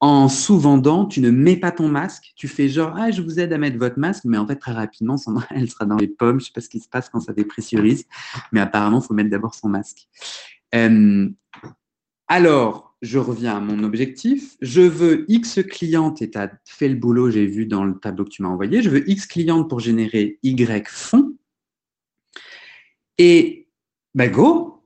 En 0.00 0.28
sous-vendant, 0.28 1.06
tu 1.06 1.22
ne 1.22 1.30
mets 1.30 1.56
pas 1.56 1.70
ton 1.70 1.88
masque, 1.88 2.32
tu 2.36 2.46
fais 2.46 2.68
genre, 2.68 2.94
ah, 2.96 3.10
je 3.10 3.22
vous 3.22 3.40
aide 3.40 3.54
à 3.54 3.58
mettre 3.58 3.78
votre 3.78 3.98
masque, 3.98 4.24
mais 4.26 4.36
en 4.36 4.46
fait, 4.46 4.56
très 4.56 4.72
rapidement, 4.72 5.16
elle 5.50 5.70
sera 5.70 5.86
dans 5.86 5.96
les 5.96 6.08
pommes. 6.08 6.40
Je 6.40 6.44
ne 6.44 6.46
sais 6.48 6.52
pas 6.52 6.60
ce 6.60 6.68
qui 6.68 6.80
se 6.80 6.88
passe 6.88 7.08
quand 7.08 7.20
ça 7.20 7.32
dépressurise, 7.32 8.04
mais 8.52 8.60
apparemment, 8.60 9.00
il 9.00 9.06
faut 9.06 9.14
mettre 9.14 9.30
d'abord 9.30 9.54
son 9.54 9.68
masque. 9.68 10.06
Euh, 10.74 11.30
alors, 12.28 12.93
je 13.04 13.18
reviens 13.18 13.56
à 13.56 13.60
mon 13.60 13.84
objectif. 13.84 14.56
Je 14.62 14.80
veux 14.80 15.30
X 15.30 15.60
clientes, 15.68 16.22
et 16.22 16.30
tu 16.30 16.38
as 16.38 16.50
fait 16.64 16.88
le 16.88 16.96
boulot, 16.96 17.30
j'ai 17.30 17.46
vu 17.46 17.66
dans 17.66 17.84
le 17.84 17.98
tableau 17.98 18.24
que 18.24 18.30
tu 18.30 18.42
m'as 18.42 18.48
envoyé. 18.48 18.82
Je 18.82 18.88
veux 18.88 19.08
X 19.08 19.26
clientes 19.26 19.68
pour 19.68 19.80
générer 19.80 20.38
Y 20.42 20.88
fonds. 20.88 21.36
Et 23.18 23.68
ben 24.14 24.30
go, 24.30 24.82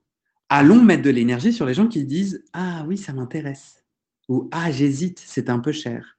allons 0.48 0.82
mettre 0.82 1.02
de 1.02 1.10
l'énergie 1.10 1.52
sur 1.52 1.64
les 1.64 1.75
gens 1.75 1.87
qui 1.87 2.04
disent 2.04 2.44
Ah 2.52 2.84
oui, 2.88 2.98
ça 2.98 3.12
m'intéresse. 3.12 3.84
Ou 4.28 4.48
Ah, 4.50 4.70
j'hésite, 4.72 5.22
c'est 5.25 5.48
un 5.48 5.60
peu 5.60 5.72
cher. 5.72 6.18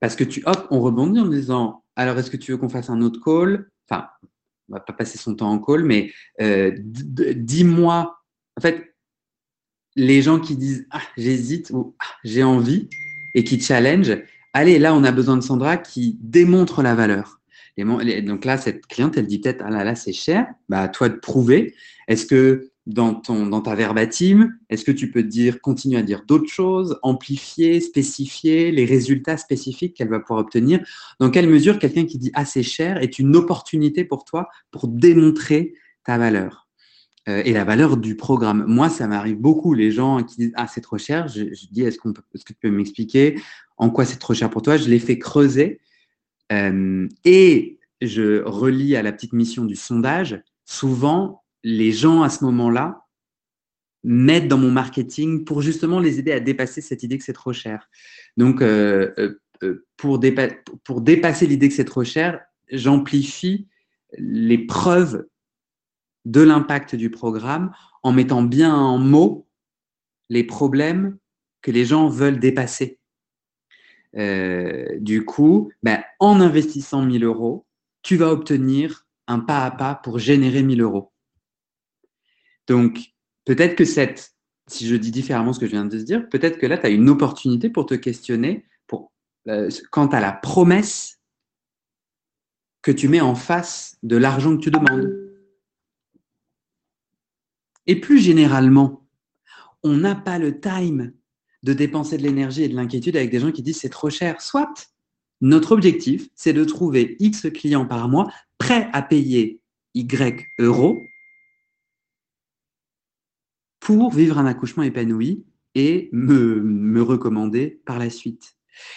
Parce 0.00 0.16
que 0.16 0.24
tu, 0.24 0.42
hop, 0.44 0.68
on 0.70 0.80
rebondit 0.80 1.18
en 1.18 1.28
disant 1.28 1.82
Alors, 1.96 2.18
est-ce 2.18 2.30
que 2.30 2.36
tu 2.36 2.52
veux 2.52 2.58
qu'on 2.58 2.68
fasse 2.68 2.90
un 2.90 3.00
autre 3.00 3.20
call? 3.24 3.70
Enfin, 3.90 4.06
on 4.68 4.74
va 4.74 4.80
pas 4.80 4.92
passer 4.92 5.16
son 5.16 5.34
temps 5.34 5.50
en 5.50 5.58
call, 5.58 5.82
mais 5.82 6.12
euh, 6.42 6.72
dis-moi, 6.76 8.18
en 8.56 8.60
fait, 8.60 8.94
les 9.98 10.22
gens 10.22 10.38
qui 10.38 10.56
disent 10.56 10.86
ah, 10.90 11.02
j'hésite 11.16 11.70
ou 11.70 11.94
ah, 11.98 12.04
j'ai 12.24 12.44
envie 12.44 12.88
et 13.34 13.44
qui 13.44 13.60
challenge, 13.60 14.16
allez, 14.52 14.78
là, 14.78 14.94
on 14.94 15.04
a 15.04 15.12
besoin 15.12 15.36
de 15.36 15.42
Sandra 15.42 15.76
qui 15.76 16.18
démontre 16.22 16.82
la 16.82 16.94
valeur. 16.94 17.40
donc 17.76 18.44
là, 18.44 18.56
cette 18.56 18.86
cliente, 18.86 19.16
elle 19.16 19.26
dit 19.26 19.40
peut-être, 19.40 19.62
ah 19.66 19.70
là, 19.70 19.84
là, 19.84 19.94
c'est 19.94 20.12
cher, 20.12 20.46
bah, 20.68 20.82
à 20.82 20.88
toi 20.88 21.08
de 21.08 21.16
prouver. 21.16 21.74
Est-ce 22.06 22.26
que 22.26 22.70
dans, 22.86 23.14
ton, 23.14 23.46
dans 23.46 23.60
ta 23.60 23.74
verbatim, 23.74 24.54
est-ce 24.70 24.84
que 24.84 24.92
tu 24.92 25.10
peux 25.10 25.24
dire, 25.24 25.60
continuer 25.60 25.98
à 25.98 26.02
dire 26.02 26.22
d'autres 26.26 26.48
choses, 26.48 26.98
amplifier, 27.02 27.80
spécifier 27.80 28.70
les 28.70 28.84
résultats 28.84 29.36
spécifiques 29.36 29.94
qu'elle 29.94 30.08
va 30.08 30.20
pouvoir 30.20 30.40
obtenir? 30.40 30.80
Dans 31.18 31.30
quelle 31.30 31.48
mesure 31.48 31.78
quelqu'un 31.78 32.06
qui 32.06 32.18
dit, 32.18 32.30
ah, 32.34 32.44
c'est 32.44 32.62
cher 32.62 33.02
est 33.02 33.18
une 33.18 33.34
opportunité 33.34 34.04
pour 34.04 34.24
toi 34.24 34.48
pour 34.70 34.86
démontrer 34.86 35.74
ta 36.04 36.18
valeur? 36.18 36.67
Et 37.26 37.52
la 37.52 37.64
valeur 37.64 37.96
du 37.96 38.16
programme. 38.16 38.64
Moi, 38.66 38.88
ça 38.88 39.06
m'arrive 39.06 39.36
beaucoup, 39.36 39.74
les 39.74 39.90
gens 39.90 40.22
qui 40.22 40.36
disent 40.36 40.52
Ah, 40.54 40.66
c'est 40.66 40.80
trop 40.80 40.98
cher. 40.98 41.28
Je, 41.28 41.42
dis 41.70 41.82
Est-ce 41.82 41.96
est 41.96 42.44
que 42.44 42.52
tu 42.52 42.54
peux 42.54 42.70
m'expliquer 42.70 43.38
en 43.76 43.90
quoi 43.90 44.04
c'est 44.04 44.18
trop 44.18 44.34
cher 44.34 44.48
pour 44.48 44.62
toi? 44.62 44.76
Je 44.76 44.88
les 44.88 44.98
fais 44.98 45.18
creuser 45.18 45.80
euh, 46.52 47.08
et 47.24 47.78
je 48.00 48.42
relis 48.42 48.96
à 48.96 49.02
la 49.02 49.12
petite 49.12 49.32
mission 49.32 49.64
du 49.64 49.76
sondage. 49.76 50.40
Souvent, 50.64 51.42
les 51.64 51.92
gens 51.92 52.22
à 52.22 52.30
ce 52.30 52.44
moment-là 52.44 53.04
mettent 54.04 54.48
dans 54.48 54.58
mon 54.58 54.70
marketing 54.70 55.44
pour 55.44 55.60
justement 55.60 55.98
les 55.98 56.18
aider 56.18 56.32
à 56.32 56.40
dépasser 56.40 56.80
cette 56.80 57.02
idée 57.02 57.18
que 57.18 57.24
c'est 57.24 57.32
trop 57.32 57.52
cher. 57.52 57.88
Donc, 58.36 58.62
euh, 58.62 59.38
pour 59.96 60.18
dépasser 60.18 61.46
l'idée 61.46 61.68
que 61.68 61.74
c'est 61.74 61.84
trop 61.84 62.04
cher, 62.04 62.40
j'amplifie 62.70 63.66
les 64.16 64.58
preuves 64.58 65.26
de 66.28 66.42
l'impact 66.42 66.94
du 66.94 67.10
programme 67.10 67.72
en 68.02 68.12
mettant 68.12 68.42
bien 68.42 68.74
en 68.74 68.98
mots 68.98 69.48
les 70.28 70.44
problèmes 70.44 71.16
que 71.62 71.70
les 71.70 71.86
gens 71.86 72.08
veulent 72.08 72.38
dépasser. 72.38 73.00
Euh, 74.16 74.98
du 75.00 75.24
coup, 75.24 75.72
ben, 75.82 76.02
en 76.20 76.40
investissant 76.40 77.02
1000 77.02 77.24
euros, 77.24 77.66
tu 78.02 78.16
vas 78.16 78.30
obtenir 78.30 79.06
un 79.26 79.40
pas 79.40 79.64
à 79.64 79.70
pas 79.70 79.94
pour 79.94 80.18
générer 80.18 80.62
1000 80.62 80.82
euros. 80.82 81.12
Donc, 82.66 82.98
peut-être 83.46 83.74
que 83.74 83.84
cette, 83.86 84.34
si 84.66 84.86
je 84.86 84.96
dis 84.96 85.10
différemment 85.10 85.54
ce 85.54 85.60
que 85.60 85.66
je 85.66 85.72
viens 85.72 85.86
de 85.86 85.98
se 85.98 86.04
dire, 86.04 86.28
peut-être 86.28 86.58
que 86.58 86.66
là, 86.66 86.76
tu 86.76 86.86
as 86.86 86.90
une 86.90 87.08
opportunité 87.08 87.70
pour 87.70 87.86
te 87.86 87.94
questionner 87.94 88.66
euh, 89.48 89.70
quant 89.90 90.08
à 90.08 90.20
la 90.20 90.32
promesse 90.32 91.20
que 92.82 92.92
tu 92.92 93.08
mets 93.08 93.22
en 93.22 93.34
face 93.34 93.96
de 94.02 94.16
l'argent 94.16 94.54
que 94.56 94.62
tu 94.62 94.70
demandes. 94.70 95.27
Et 97.88 97.96
plus 97.96 98.20
généralement, 98.20 99.08
on 99.82 99.96
n'a 99.96 100.14
pas 100.14 100.38
le 100.38 100.60
time 100.60 101.12
de 101.62 101.72
dépenser 101.72 102.18
de 102.18 102.22
l'énergie 102.22 102.62
et 102.62 102.68
de 102.68 102.76
l'inquiétude 102.76 103.16
avec 103.16 103.30
des 103.30 103.40
gens 103.40 103.50
qui 103.50 103.62
disent 103.62 103.80
c'est 103.80 103.88
trop 103.88 104.10
cher. 104.10 104.40
Soit 104.40 104.92
notre 105.40 105.72
objectif, 105.72 106.28
c'est 106.34 106.52
de 106.52 106.64
trouver 106.64 107.16
X 107.18 107.48
clients 107.52 107.86
par 107.86 108.08
mois 108.08 108.30
prêts 108.58 108.90
à 108.92 109.02
payer 109.02 109.60
Y 109.94 110.46
euros 110.58 111.00
pour 113.80 114.12
vivre 114.12 114.38
un 114.38 114.46
accouchement 114.46 114.82
épanoui 114.82 115.46
et 115.74 116.10
me, 116.12 117.00
recommander 117.02 117.80
par 117.86 117.98
la 117.98 118.10
suite. 118.10 118.56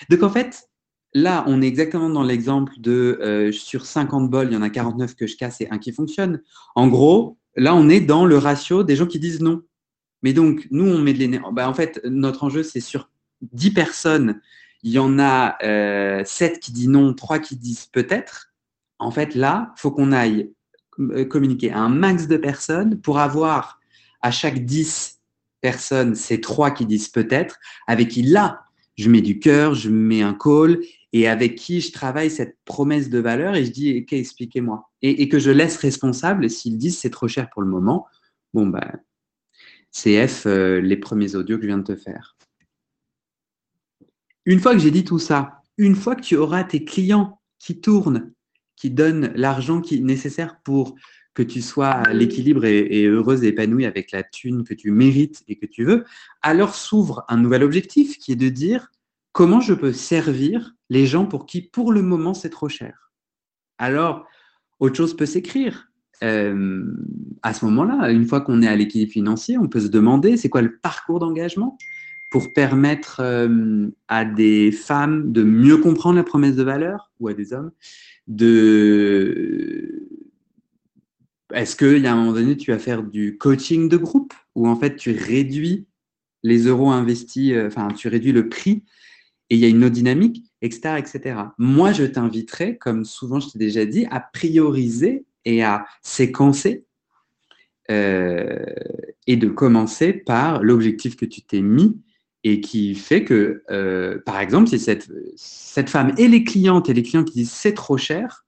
Donc 0.10 0.22
en 0.24 0.30
fait, 0.30 0.68
là, 1.14 1.46
on 1.48 1.62
est 1.62 1.68
exactement 1.68 2.10
dans 2.10 2.24
l'exemple 2.24 2.74
de 2.78 3.20
euh, 3.22 3.52
sur 3.54 3.86
50 3.86 4.30
bols, 4.30 4.48
il 4.50 4.54
y 4.54 4.58
en 4.58 4.62
a 4.62 4.70
49 4.70 5.16
que 5.16 5.28
je 5.28 5.38
casse 5.38 5.62
et 5.62 5.70
un 5.70 5.78
qui 5.78 5.94
fonctionne. 5.94 6.42
En 6.76 6.88
gros, 6.88 7.38
là, 7.56 7.76
on 7.76 7.90
est 7.90 8.02
dans 8.02 8.26
le 8.26 8.38
ratio 8.38 8.84
des 8.84 8.96
gens 8.96 9.08
qui 9.08 9.20
disent 9.20 9.42
non. 9.42 9.62
Mais 10.24 10.34
donc, 10.34 10.68
nous, 10.72 10.88
on 10.88 11.00
met 11.00 11.14
de 11.14 11.20
l'énergie. 11.20 11.48
Bah, 11.54 11.68
en 11.70 11.74
fait, 11.74 12.02
notre 12.06 12.44
enjeu, 12.44 12.64
c'est 12.64 12.80
sur 12.80 13.10
10 13.54 13.72
personnes, 13.74 14.40
il 14.84 14.92
y 14.92 15.00
en 15.00 15.20
a 15.20 15.58
euh, 15.64 16.24
7 16.26 16.60
qui 16.60 16.72
disent 16.72 16.90
non, 16.90 17.14
3 17.14 17.40
qui 17.40 17.56
disent 17.56 17.86
peut-être. 17.86 18.54
En 19.00 19.12
fait, 19.12 19.36
là, 19.36 19.74
il 19.78 19.82
faut 19.82 19.92
qu'on 19.92 20.12
aille 20.12 20.52
euh, 21.00 21.26
communiquer 21.26 21.72
à 21.72 21.80
un 21.80 21.90
max 21.90 22.28
de 22.28 22.38
personnes 22.38 23.00
pour 23.00 23.20
avoir 23.20 23.80
à 24.22 24.32
chaque 24.32 24.64
10 24.66 25.20
personnes, 25.62 26.16
ces 26.16 26.42
3 26.42 26.72
qui 26.72 26.86
disent 26.86 27.10
peut-être, 27.10 27.58
avec 27.88 28.10
qui 28.10 28.24
là, 28.24 28.62
je 28.98 29.10
mets 29.10 29.22
du 29.22 29.40
cœur, 29.40 29.74
je 29.74 29.90
mets 29.90 30.22
un 30.22 30.34
call 30.34 30.80
et 31.14 31.28
avec 31.28 31.56
qui 31.56 31.82
je 31.82 31.92
travaille 31.92 32.30
cette 32.30 32.58
promesse 32.66 33.10
de 33.10 33.20
valeur 33.20 33.56
et 33.56 33.66
je 33.66 33.72
dis, 33.72 34.00
ok, 34.02 34.14
expliquez-moi. 34.14 34.90
Et, 35.02 35.28
que 35.28 35.40
je 35.40 35.52
laisse 35.52 35.78
responsable 35.78 36.50
s'ils 36.50 36.78
disent 36.78 36.98
c'est 36.98 37.10
trop 37.10 37.28
cher 37.28 37.50
pour 37.50 37.62
le 37.62 37.68
moment. 37.68 38.08
Bon, 38.54 38.68
ben, 38.68 39.00
CF, 39.92 40.46
euh, 40.46 40.80
les 40.80 40.98
premiers 40.98 41.36
audios 41.36 41.58
que 41.58 41.64
je 41.64 41.68
viens 41.68 41.80
de 41.80 41.84
te 41.84 41.96
faire. 41.96 42.38
Une 44.46 44.60
fois 44.60 44.74
que 44.74 44.80
j'ai 44.80 44.92
dit 44.92 45.04
tout 45.04 45.20
ça, 45.20 45.62
une 45.78 45.96
fois 45.96 46.16
que 46.16 46.22
tu 46.22 46.36
auras 46.38 46.64
tes 46.64 46.86
clients 46.86 47.42
qui 47.60 47.82
tournent, 47.82 48.34
qui 48.76 48.90
donnent 48.90 49.34
l'argent 49.36 49.82
qui 49.82 50.02
nécessaire 50.02 50.62
pour 50.64 50.96
que 51.34 51.44
tu 51.44 51.62
sois 51.62 51.90
à 51.90 52.14
l'équilibre 52.14 52.66
et, 52.66 52.80
et, 52.80 53.06
heureuse 53.06 53.44
et 53.44 53.50
épanouie 53.50 53.86
avec 53.86 54.12
la 54.12 54.24
thune 54.24 54.64
que 54.64 54.74
tu 54.74 54.92
mérites 54.92 55.44
et 55.48 55.58
que 55.58 55.66
tu 55.66 55.84
veux, 55.84 56.06
alors 56.42 56.76
s'ouvre 56.76 57.24
un 57.28 57.38
nouvel 57.38 57.64
objectif 57.64 58.18
qui 58.18 58.32
est 58.32 58.38
de 58.38 58.50
dire 58.50 58.90
comment 59.32 59.62
je 59.62 59.74
peux 59.74 59.94
servir 59.94 60.76
les 60.90 61.06
gens 61.06 61.26
pour 61.26 61.46
qui, 61.46 61.62
pour 61.62 61.92
le 61.92 62.02
moment, 62.02 62.34
c'est 62.34 62.50
trop 62.50 62.70
cher? 62.70 63.12
Alors, 63.78 64.26
autre 64.80 64.96
chose 64.96 65.16
peut 65.16 65.26
s'écrire. 65.26 65.92
Euh, 66.24 66.86
à 67.42 67.54
ce 67.54 67.66
moment-là, 67.66 68.12
une 68.12 68.28
fois 68.28 68.42
qu'on 68.42 68.62
est 68.62 68.68
à 68.68 68.76
l'équilibre 68.76 69.12
financier, 69.12 69.58
on 69.58 69.68
peut 69.68 69.80
se 69.80 69.88
demander 69.88 70.38
c'est 70.38 70.50
quoi 70.50 70.62
le 70.62 70.78
parcours 70.78 71.20
d'engagement 71.20 71.78
pour 72.30 72.54
permettre 72.54 73.20
euh, 73.20 73.90
à 74.08 74.24
des 74.24 74.72
femmes 74.72 75.32
de 75.32 75.44
mieux 75.44 75.78
comprendre 75.78 76.16
la 76.16 76.24
promesse 76.24 76.56
de 76.56 76.64
valeur 76.64 77.12
ou 77.20 77.28
à 77.28 77.34
des 77.34 77.54
hommes 77.54 77.72
de 78.28 80.08
est-ce 81.54 81.76
qu'il 81.76 81.98
y 81.98 82.08
a 82.08 82.14
un 82.14 82.16
moment 82.16 82.32
donné, 82.32 82.56
tu 82.56 82.72
vas 82.72 82.80
faire 82.80 83.04
du 83.04 83.38
coaching 83.38 83.90
de 83.90 83.98
groupe 83.98 84.34
où 84.56 84.68
en 84.68 84.76
fait 84.76 84.96
tu 84.96 85.12
réduis 85.12 85.86
les 86.44 86.66
euros 86.68 86.92
investis, 86.92 87.52
euh, 87.52 87.68
enfin 87.68 87.90
tu 87.90 88.08
réduis 88.08 88.32
le 88.32 88.48
prix 88.48 88.84
et 89.52 89.56
il 89.56 89.60
y 89.60 89.66
a 89.66 89.68
une 89.68 89.84
autre 89.84 89.94
dynamique, 89.94 90.46
etc. 90.62 90.96
etc. 90.98 91.36
Moi, 91.58 91.92
je 91.92 92.06
t'inviterai, 92.06 92.78
comme 92.78 93.04
souvent 93.04 93.42
je 93.42 93.50
t'ai 93.50 93.60
déjà 93.60 93.86
dit, 93.86 94.08
à 94.10 94.22
prioriser 94.22 95.26
et 95.44 95.62
à 95.62 95.86
séquencer 96.02 96.86
euh, 97.92 98.64
et 99.28 99.36
de 99.36 99.50
commencer 99.50 100.14
par 100.14 100.64
l'objectif 100.64 101.18
que 101.18 101.26
tu 101.26 101.42
t'es 101.42 101.60
mis 101.60 102.00
et 102.46 102.62
qui 102.62 102.96
fait 102.96 103.26
que, 103.26 103.62
euh, 103.70 104.20
par 104.26 104.40
exemple, 104.40 104.70
si 104.70 104.80
cette, 104.80 105.12
cette 105.36 105.90
femme 105.90 106.14
et 106.18 106.30
les 106.30 106.46
clientes 106.46 106.88
et 106.88 106.94
les 106.94 107.04
clients 107.04 107.26
qui 107.26 107.34
disent 107.34 107.52
c'est 107.52 107.74
trop 107.74 107.98
cher, 107.98 108.46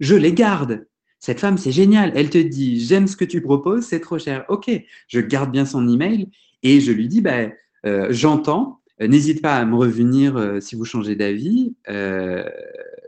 je 0.00 0.14
les 0.14 0.34
garde. 0.34 0.86
Cette 1.18 1.40
femme, 1.40 1.56
c'est 1.56 1.72
génial. 1.72 2.12
Elle 2.14 2.28
te 2.28 2.36
dit 2.36 2.84
j'aime 2.84 3.06
ce 3.06 3.16
que 3.16 3.24
tu 3.24 3.40
proposes, 3.40 3.86
c'est 3.86 4.00
trop 4.00 4.18
cher. 4.18 4.44
Ok, 4.50 4.70
je 5.08 5.20
garde 5.20 5.50
bien 5.50 5.64
son 5.64 5.88
email 5.88 6.28
et 6.62 6.82
je 6.82 6.92
lui 6.92 7.08
dis 7.08 7.22
bah, 7.22 7.48
euh, 7.86 8.08
j'entends, 8.10 8.82
n'hésite 9.00 9.42
pas 9.42 9.56
à 9.56 9.64
me 9.64 9.74
revenir 9.74 10.36
euh, 10.36 10.60
si 10.60 10.74
vous 10.74 10.84
changez 10.84 11.16
d'avis, 11.16 11.74
euh, 11.88 12.48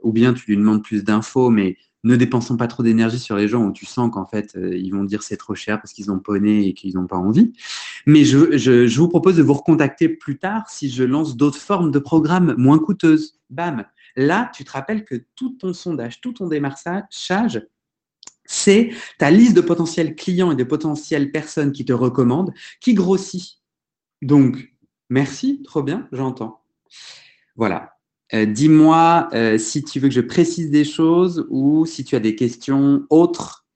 ou 0.03 0.13
bien 0.13 0.35
tu 0.35 0.47
lui 0.47 0.57
demandes 0.57 0.83
plus 0.83 1.05
d'infos, 1.05 1.51
mais 1.51 1.77
ne 2.05 2.15
dépensons 2.17 2.57
pas 2.57 2.69
trop 2.69 2.83
d'énergie 2.83 3.19
sur 3.19 3.37
les 3.37 3.49
gens 3.49 3.65
où 3.65 3.73
tu 3.73 3.85
sens 3.85 4.11
qu'en 4.13 4.25
fait, 4.25 4.57
ils 4.57 4.91
vont 4.91 5.03
dire 5.03 5.23
c'est 5.25 5.37
trop 5.37 5.57
cher 5.57 5.81
parce 5.81 5.93
qu'ils 5.93 6.13
ont 6.13 6.21
poney 6.21 6.69
et 6.69 6.73
qu'ils 6.73 6.95
n'ont 6.95 7.09
pas 7.09 7.17
envie. 7.17 7.53
Mais 8.07 8.25
je, 8.25 8.57
je, 8.57 8.99
vous 9.01 9.09
propose 9.09 9.37
de 9.37 9.43
vous 9.43 9.55
recontacter 9.55 10.09
plus 10.09 10.39
tard 10.39 10.71
si 10.71 10.91
je 10.91 11.03
lance 11.03 11.37
d'autres 11.37 11.59
formes 11.59 11.91
de 11.91 11.99
programmes 11.99 12.55
moins 12.57 12.79
coûteuses. 12.79 13.41
Bam 13.51 13.85
Là, 14.15 14.51
tu 14.55 14.65
te 14.65 14.71
rappelles 14.71 15.05
que 15.05 15.17
tout 15.35 15.57
ton 15.59 15.73
sondage, 15.73 16.21
tout 16.21 16.33
ton 16.33 16.47
démarchage, 16.49 17.63
c'est 18.45 18.91
ta 19.19 19.31
liste 19.31 19.55
de 19.55 19.61
potentiels 19.61 20.17
clients 20.17 20.51
et 20.51 20.57
de 20.57 20.65
potentielles 20.65 21.31
personnes 21.31 21.71
qui 21.71 21.85
te 21.85 21.93
recommandent 21.93 22.53
qui 22.81 22.95
grossit. 22.95 23.61
Donc, 24.23 24.73
Merci, 25.11 25.63
trop 25.63 25.83
bien, 25.83 26.07
j'entends. 26.13 26.61
Voilà. 27.57 27.93
Euh, 28.35 28.45
dis-moi 28.45 29.31
euh, 29.33 29.57
si 29.57 29.83
tu 29.83 30.01
veux 30.01 30.09
que 30.09 30.15
je 30.15 30.21
précise 30.21 30.71
des 30.71 30.85
choses 30.85 31.47
ou 31.49 31.87
si 31.87 32.05
tu 32.05 32.15
as 32.15 32.21
des 32.21 32.35
questions 32.35 33.07
autres. 33.09 33.67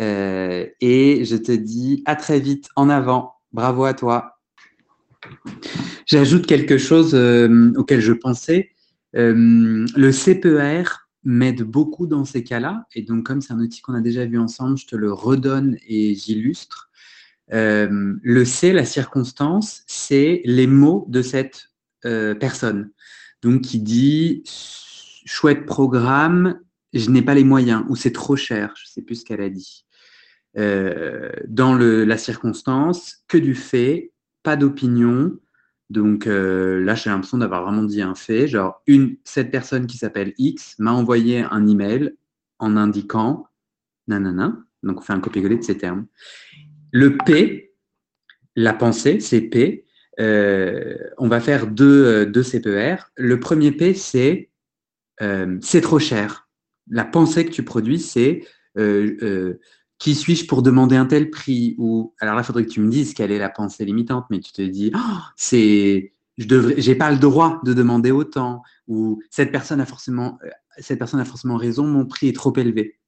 Euh, 0.00 0.66
et 0.80 1.24
je 1.24 1.36
te 1.36 1.52
dis 1.52 2.02
à 2.06 2.16
très 2.16 2.40
vite 2.40 2.68
en 2.74 2.88
avant. 2.88 3.34
Bravo 3.52 3.84
à 3.84 3.94
toi. 3.94 4.40
J'ajoute 6.06 6.46
quelque 6.46 6.78
chose 6.78 7.14
auquel 7.76 8.00
je 8.00 8.12
pensais. 8.12 8.70
le 9.12 10.10
CPR 10.10 11.08
m'aide 11.24 11.62
beaucoup 11.62 12.08
dans 12.08 12.24
ces 12.24 12.42
cas-là. 12.42 12.86
Et 12.94 13.02
donc, 13.02 13.24
comme 13.24 13.40
c'est 13.40 13.52
un 13.52 13.60
outil 13.60 13.80
qu'on 13.82 13.94
a 13.94 14.00
déjà 14.00 14.26
vu 14.26 14.38
ensemble, 14.38 14.76
je 14.76 14.86
te 14.86 14.96
le 14.96 15.12
redonne 15.12 15.76
et 15.86 16.16
j'illustre. 16.16 16.90
Euh, 17.52 18.14
le 18.22 18.44
C, 18.44 18.72
la 18.72 18.84
circonstance, 18.84 19.82
c'est 19.86 20.40
les 20.44 20.66
mots 20.66 21.04
de 21.08 21.22
cette 21.22 21.68
euh, 22.04 22.34
personne. 22.34 22.90
Donc, 23.42 23.62
qui 23.62 23.80
dit 23.80 24.42
chouette 25.26 25.66
programme, 25.66 26.60
je 26.92 27.10
n'ai 27.10 27.22
pas 27.22 27.34
les 27.34 27.44
moyens 27.44 27.84
ou 27.88 27.96
c'est 27.96 28.12
trop 28.12 28.36
cher, 28.36 28.72
je 28.76 28.84
ne 28.84 28.88
sais 28.88 29.02
plus 29.02 29.16
ce 29.16 29.24
qu'elle 29.24 29.42
a 29.42 29.50
dit. 29.50 29.84
Euh, 30.58 31.30
dans 31.46 31.74
le, 31.74 32.04
la 32.04 32.18
circonstance, 32.18 33.24
que 33.28 33.38
du 33.38 33.54
fait, 33.54 34.12
pas 34.42 34.56
d'opinion. 34.56 35.38
Donc 35.90 36.24
là, 36.24 36.94
j'ai 36.94 37.10
l'impression 37.10 37.36
d'avoir 37.36 37.64
vraiment 37.64 37.82
dit 37.82 38.00
un 38.00 38.14
fait. 38.14 38.48
Genre, 38.48 38.82
une, 38.86 39.16
cette 39.24 39.50
personne 39.50 39.86
qui 39.86 39.98
s'appelle 39.98 40.32
X 40.38 40.78
m'a 40.78 40.92
envoyé 40.92 41.42
un 41.42 41.66
email 41.66 42.14
en 42.58 42.78
indiquant 42.78 43.46
nanana. 44.08 44.56
Donc, 44.82 45.00
on 45.00 45.02
fait 45.02 45.12
un 45.12 45.20
copier-coller 45.20 45.58
de 45.58 45.62
ces 45.62 45.76
termes. 45.76 46.06
Le 46.92 47.16
P, 47.16 47.74
la 48.54 48.72
pensée, 48.72 49.18
c'est 49.18 49.40
P. 49.40 49.84
Euh, 50.20 50.96
on 51.18 51.26
va 51.26 51.40
faire 51.40 51.66
deux, 51.66 52.26
deux 52.26 52.42
CPR. 52.42 53.10
Le 53.16 53.40
premier 53.40 53.72
P, 53.72 53.94
c'est 53.94 54.50
c'est 55.60 55.80
trop 55.80 56.00
cher. 56.00 56.48
La 56.90 57.04
pensée 57.04 57.44
que 57.44 57.52
tu 57.52 57.62
produis, 57.64 58.00
c'est 58.00 58.44
qui 60.02 60.16
suis-je 60.16 60.46
pour 60.48 60.62
demander 60.62 60.96
un 60.96 61.06
tel 61.06 61.30
prix 61.30 61.76
Ou 61.78 62.12
alors 62.18 62.34
là, 62.34 62.40
il 62.40 62.44
faudrait 62.44 62.64
que 62.64 62.70
tu 62.70 62.80
me 62.80 62.90
dises 62.90 63.14
quelle 63.14 63.30
est 63.30 63.38
la 63.38 63.50
pensée 63.50 63.84
limitante, 63.84 64.26
mais 64.30 64.40
tu 64.40 64.50
te 64.50 64.60
dis, 64.60 64.90
oh, 64.96 65.20
c'est, 65.36 66.12
je 66.38 66.46
devrais, 66.48 66.74
j'ai 66.78 66.96
pas 66.96 67.12
le 67.12 67.18
droit 67.18 67.60
de 67.64 67.72
demander 67.72 68.10
autant, 68.10 68.64
ou 68.88 69.22
cette 69.30 69.52
personne 69.52 69.80
a 69.80 69.86
forcément, 69.86 70.40
euh, 70.44 70.48
cette 70.78 70.98
personne 70.98 71.20
a 71.20 71.24
forcément 71.24 71.56
raison, 71.56 71.86
mon 71.86 72.04
prix 72.04 72.26
est 72.26 72.34
trop 72.34 72.52
élevé. 72.56 72.98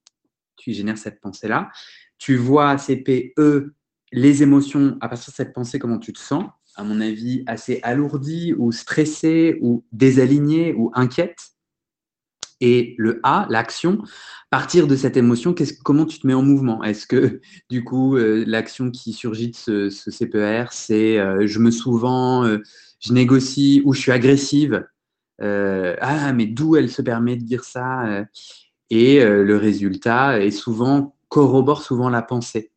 Tu 0.55 0.73
génères 0.73 0.97
cette 0.97 1.21
pensée-là. 1.21 1.73
Tu 2.19 2.37
vois 2.37 2.77
CPE, 2.79 3.75
les 4.13 4.43
émotions 4.43 4.97
à 5.01 5.09
partir 5.09 5.31
de 5.31 5.37
cette 5.37 5.53
pensée, 5.53 5.79
comment 5.79 5.99
tu 5.99 6.13
te 6.13 6.19
sens 6.19 6.45
À 6.77 6.85
mon 6.85 7.01
avis, 7.01 7.43
assez 7.47 7.81
alourdi 7.83 8.55
ou 8.57 8.73
stressé 8.73 9.59
ou 9.61 9.85
désaligné 9.93 10.75
ou 10.75 10.91
inquiète. 10.95 11.55
Et 12.61 12.95
le 12.99 13.21
A, 13.25 13.47
l'action, 13.51 14.03
partir 14.55 14.87
de 14.87 14.95
cette 14.95 15.17
émotion, 15.17 15.53
comment 15.85 16.07
tu 16.07 16.21
te 16.21 16.27
mets 16.29 16.35
en 16.35 16.43
mouvement? 16.43 16.85
Est-ce 16.85 17.09
que, 17.09 17.41
du 17.71 17.83
coup, 17.83 18.17
euh, 18.17 18.45
l'action 18.47 18.93
qui 18.93 19.13
surgit 19.13 19.51
de 19.51 19.57
ce, 19.57 19.91
ce 19.91 20.13
CPR, 20.13 20.71
c'est 20.71 21.19
euh, 21.19 21.45
je 21.47 21.59
me 21.59 21.73
souvent, 21.73 22.45
euh, 22.45 22.59
je 23.01 23.13
négocie 23.13 23.83
ou 23.85 23.93
je 23.95 24.01
suis 24.01 24.13
agressive 24.13 24.87
Ah, 25.41 26.33
mais 26.33 26.47
d'où 26.47 26.77
elle 26.77 26.89
se 26.89 27.03
permet 27.03 27.37
de 27.37 27.43
dire 27.43 27.65
ça 27.65 28.25
Et 28.91 29.23
le 29.25 29.57
résultat 29.57 30.41
est 30.41 30.53
souvent, 30.53 31.14
corrobore 31.35 31.83
souvent 31.83 32.09
la 32.09 32.23
pensée. 32.23 32.71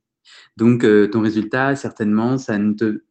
Donc, 0.58 0.86
ton 1.12 1.22
résultat, 1.22 1.76
certainement, 1.76 2.38
ça 2.38 2.58
ne 2.58 2.74
te. 2.74 3.04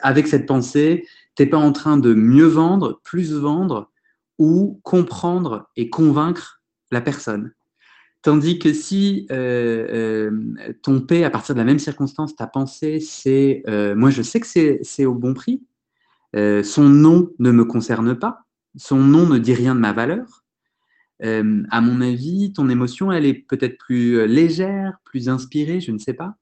Avec 0.00 0.26
cette 0.26 0.46
pensée, 0.46 1.06
tu 1.36 1.42
n'es 1.42 1.48
pas 1.48 1.58
en 1.58 1.72
train 1.72 1.98
de 1.98 2.14
mieux 2.14 2.46
vendre, 2.46 3.00
plus 3.04 3.34
vendre, 3.34 3.90
ou 4.38 4.80
comprendre 4.84 5.68
et 5.76 5.90
convaincre 5.90 6.62
la 6.90 7.00
personne. 7.00 7.52
Tandis 8.22 8.58
que 8.58 8.72
si 8.72 9.26
euh, 9.30 10.30
euh, 10.30 10.72
ton 10.82 11.00
P, 11.00 11.24
à 11.24 11.30
partir 11.30 11.54
de 11.54 11.60
la 11.60 11.64
même 11.64 11.78
circonstance, 11.78 12.34
ta 12.34 12.46
pensée, 12.46 13.00
c'est 13.00 13.62
euh, 13.68 13.94
moi 13.94 14.10
je 14.10 14.22
sais 14.22 14.40
que 14.40 14.46
c'est 14.82 15.06
au 15.06 15.14
bon 15.14 15.34
prix, 15.34 15.62
son 16.34 16.88
nom 16.88 17.30
ne 17.38 17.50
me 17.50 17.64
concerne 17.64 18.18
pas, 18.18 18.44
son 18.76 18.98
nom 18.98 19.26
ne 19.26 19.38
dit 19.38 19.54
rien 19.54 19.74
de 19.74 19.80
ma 19.80 19.92
valeur, 19.92 20.44
à 21.22 21.80
mon 21.80 22.00
avis, 22.00 22.52
ton 22.52 22.68
émotion, 22.68 23.12
elle 23.12 23.26
est 23.26 23.34
peut-être 23.34 23.78
plus 23.78 24.26
légère, 24.26 24.98
plus 25.04 25.28
inspirée, 25.28 25.80
je 25.80 25.92
ne 25.92 25.98
sais 25.98 26.14
pas. 26.14 26.36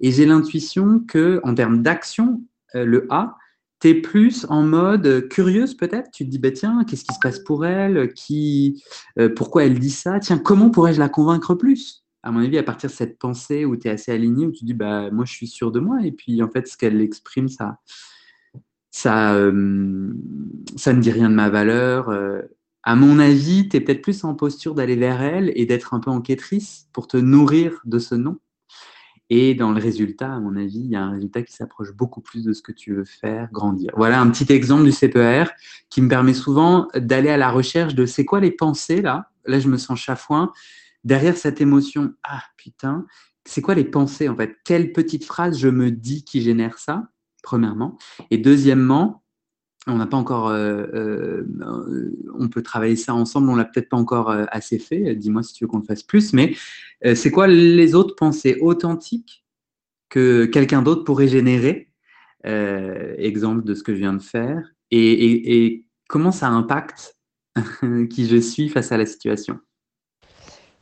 Et 0.00 0.10
j'ai 0.10 0.26
l'intuition 0.26 1.00
que, 1.00 1.40
en 1.44 1.54
termes 1.54 1.82
d'action, 1.82 2.42
le 2.74 3.06
A, 3.10 3.36
tu 3.80 3.88
es 3.88 3.94
plus 3.94 4.46
en 4.48 4.62
mode 4.62 5.28
curieuse 5.28 5.74
peut-être. 5.76 6.10
Tu 6.10 6.24
te 6.24 6.30
dis, 6.30 6.38
bah, 6.38 6.50
tiens, 6.50 6.84
qu'est-ce 6.84 7.04
qui 7.04 7.14
se 7.14 7.20
passe 7.20 7.40
pour 7.40 7.66
elle? 7.66 8.12
Qui, 8.14 8.82
euh, 9.18 9.28
Pourquoi 9.28 9.64
elle 9.64 9.78
dit 9.78 9.90
ça? 9.90 10.18
Tiens, 10.18 10.38
comment 10.38 10.70
pourrais-je 10.70 10.98
la 10.98 11.08
convaincre 11.08 11.54
plus? 11.54 12.04
À 12.22 12.32
mon 12.32 12.40
avis, 12.40 12.58
à 12.58 12.62
partir 12.62 12.90
de 12.90 12.94
cette 12.94 13.18
pensée 13.18 13.64
où 13.64 13.76
tu 13.76 13.88
es 13.88 13.90
assez 13.90 14.12
aligné, 14.12 14.46
où 14.46 14.52
tu 14.52 14.64
dis, 14.64 14.74
bah, 14.74 15.10
moi, 15.10 15.24
je 15.24 15.32
suis 15.32 15.46
sûr 15.46 15.70
de 15.72 15.80
moi. 15.80 15.98
Et 16.04 16.12
puis, 16.12 16.42
en 16.42 16.50
fait, 16.50 16.66
ce 16.66 16.76
qu'elle 16.76 17.00
exprime, 17.00 17.48
ça, 17.48 17.78
ça, 18.90 19.34
euh, 19.34 20.12
ça 20.76 20.92
ne 20.92 21.00
dit 21.00 21.10
rien 21.10 21.28
de 21.28 21.34
ma 21.34 21.50
valeur. 21.50 22.08
À 22.86 22.96
mon 22.96 23.18
avis, 23.18 23.68
tu 23.68 23.76
es 23.76 23.80
peut-être 23.80 24.00
plus 24.00 24.24
en 24.24 24.34
posture 24.34 24.74
d'aller 24.74 24.96
vers 24.96 25.20
elle 25.20 25.52
et 25.54 25.66
d'être 25.66 25.92
un 25.92 26.00
peu 26.00 26.10
enquêtrice 26.10 26.88
pour 26.92 27.06
te 27.06 27.18
nourrir 27.18 27.80
de 27.84 27.98
ce 27.98 28.14
nom 28.14 28.38
et 29.28 29.54
dans 29.54 29.72
le 29.72 29.80
résultat, 29.80 30.34
à 30.34 30.40
mon 30.40 30.54
avis, 30.56 30.78
il 30.78 30.90
y 30.90 30.96
a 30.96 31.02
un 31.02 31.10
résultat 31.10 31.42
qui 31.42 31.52
s'approche 31.52 31.92
beaucoup 31.92 32.20
plus 32.20 32.44
de 32.44 32.52
ce 32.52 32.62
que 32.62 32.70
tu 32.70 32.94
veux 32.94 33.04
faire 33.04 33.50
grandir. 33.50 33.90
Voilà 33.96 34.20
un 34.20 34.30
petit 34.30 34.52
exemple 34.52 34.84
du 34.84 34.92
CPR 34.92 35.50
qui 35.90 36.00
me 36.00 36.08
permet 36.08 36.34
souvent 36.34 36.88
d'aller 36.94 37.30
à 37.30 37.36
la 37.36 37.50
recherche 37.50 37.94
de 37.94 38.06
c'est 38.06 38.24
quoi 38.24 38.38
les 38.40 38.52
pensées 38.52 39.02
là. 39.02 39.30
Là, 39.44 39.58
je 39.58 39.68
me 39.68 39.78
sens 39.78 39.98
chafouin. 39.98 40.52
Derrière 41.02 41.36
cette 41.36 41.60
émotion, 41.60 42.14
ah 42.22 42.42
putain, 42.56 43.04
c'est 43.44 43.62
quoi 43.62 43.74
les 43.74 43.84
pensées 43.84 44.28
en 44.28 44.36
fait? 44.36 44.56
Quelle 44.64 44.92
petite 44.92 45.24
phrase 45.24 45.58
je 45.58 45.68
me 45.68 45.90
dis 45.90 46.24
qui 46.24 46.40
génère 46.40 46.78
ça, 46.78 47.08
premièrement. 47.42 47.98
Et 48.30 48.38
deuxièmement, 48.38 49.24
on 49.86 49.96
n'a 49.96 50.06
pas 50.06 50.16
encore, 50.16 50.48
euh, 50.48 50.86
euh, 50.94 52.12
on 52.38 52.48
peut 52.48 52.62
travailler 52.62 52.96
ça 52.96 53.14
ensemble, 53.14 53.48
on 53.48 53.54
l'a 53.54 53.64
peut-être 53.64 53.88
pas 53.88 53.96
encore 53.96 54.30
euh, 54.30 54.44
assez 54.50 54.78
fait. 54.78 55.14
Dis-moi 55.14 55.42
si 55.42 55.52
tu 55.54 55.64
veux 55.64 55.68
qu'on 55.68 55.78
le 55.78 55.84
fasse 55.84 56.02
plus, 56.02 56.32
mais 56.32 56.54
c'est 57.14 57.30
quoi 57.30 57.46
les 57.46 57.94
autres 57.94 58.16
pensées 58.16 58.56
authentiques 58.60 59.44
que 60.08 60.46
quelqu'un 60.46 60.82
d'autre 60.82 61.04
pourrait 61.04 61.28
générer 61.28 61.88
Exemple 62.44 63.64
de 63.64 63.74
ce 63.74 63.82
que 63.82 63.92
je 63.92 63.98
viens 63.98 64.12
de 64.12 64.22
faire, 64.22 64.62
et, 64.90 65.84
comment 66.08 66.32
ça 66.32 66.48
impacte 66.48 67.16
qui 68.10 68.26
je 68.26 68.36
suis 68.36 68.68
face 68.68 68.92
à 68.92 68.96
la 68.96 69.04
situation? 69.04 69.58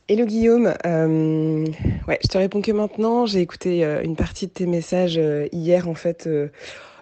Hello 0.07 0.25
Guillaume, 0.25 0.65
ouais, 0.85 2.19
je 2.23 2.27
te 2.27 2.37
réponds 2.37 2.61
que 2.61 2.71
maintenant. 2.71 3.25
J'ai 3.25 3.41
écouté 3.41 3.83
une 4.03 4.15
partie 4.15 4.47
de 4.47 4.51
tes 4.51 4.67
messages 4.67 5.19
hier 5.51 5.89
en 5.89 5.95
fait 5.95 6.29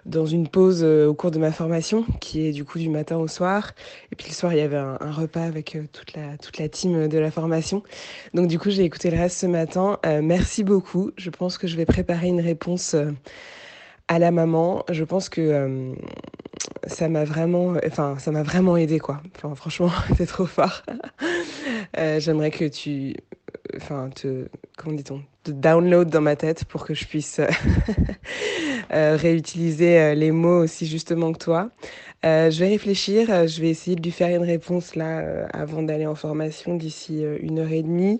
dans 0.06 0.26
une 0.26 0.48
pause 0.48 0.82
euh, 0.82 1.06
au 1.06 1.14
cours 1.14 1.30
de 1.30 1.38
ma 1.38 1.52
formation, 1.52 2.04
qui 2.20 2.46
est 2.46 2.52
du 2.52 2.64
coup 2.64 2.78
du 2.78 2.88
matin 2.88 3.16
au 3.16 3.28
soir. 3.28 3.72
Et 4.12 4.16
puis 4.16 4.28
le 4.28 4.34
soir, 4.34 4.52
il 4.52 4.58
y 4.58 4.62
avait 4.62 4.76
un, 4.76 4.96
repas 5.10 5.42
avec 5.42 5.76
euh, 5.76 5.84
toute, 5.92 6.14
la, 6.14 6.36
toute 6.36 6.58
la 6.58 6.68
team 6.68 7.08
de 7.08 7.18
la 7.18 7.30
formation. 7.30 7.82
Donc 8.34 8.48
du 8.48 8.58
coup, 8.58 8.70
j'ai 8.70 8.84
écouté 8.84 9.10
le 9.10 9.18
reste 9.18 9.38
ce 9.38 9.46
matin. 9.46 9.98
Euh, 10.04 10.20
merci 10.22 10.64
beaucoup. 10.64 11.10
Je 11.16 11.30
pense 11.30 11.58
que 11.58 11.66
je 11.66 11.76
vais 11.76 11.86
préparer 11.86 12.28
une 12.28 12.40
réponse 12.40 12.96
à 14.08 14.18
la 14.18 14.30
maman. 14.30 14.84
Je 14.90 15.04
pense 15.04 15.28
que 15.28 15.94
ça 16.86 17.08
m'a 17.08 17.24
vraiment, 17.24 17.74
enfin, 17.86 18.14
vraiment 18.14 18.76
aidé, 18.76 18.98
quoi. 18.98 19.22
Enfin, 19.36 19.54
franchement, 19.54 19.90
c'est 20.16 20.26
trop 20.26 20.46
fort. 20.46 20.82
J'aimerais 21.96 22.50
que 22.50 22.64
tu, 22.66 23.14
enfin, 23.76 24.10
te, 24.10 24.48
comment 24.76 24.96
dit-on, 24.96 25.22
de 25.44 25.52
download 25.52 26.08
dans 26.08 26.20
ma 26.20 26.36
tête 26.36 26.64
pour 26.64 26.86
que 26.86 26.94
je 26.94 27.04
puisse 27.06 27.40
euh, 28.92 29.16
réutiliser 29.16 29.98
euh, 29.98 30.14
les 30.14 30.30
mots 30.30 30.62
aussi 30.62 30.86
justement 30.86 31.32
que 31.32 31.38
toi. 31.38 31.70
Euh, 32.24 32.50
je 32.50 32.58
vais 32.60 32.68
réfléchir, 32.68 33.46
je 33.46 33.60
vais 33.60 33.68
essayer 33.68 33.96
de 33.96 34.02
lui 34.02 34.10
faire 34.10 34.34
une 34.34 34.46
réponse 34.46 34.96
là 34.96 35.46
avant 35.52 35.82
d'aller 35.82 36.06
en 36.06 36.14
formation 36.14 36.74
d'ici 36.74 37.22
une 37.40 37.58
heure 37.58 37.70
et 37.70 37.82
demie. 37.82 38.18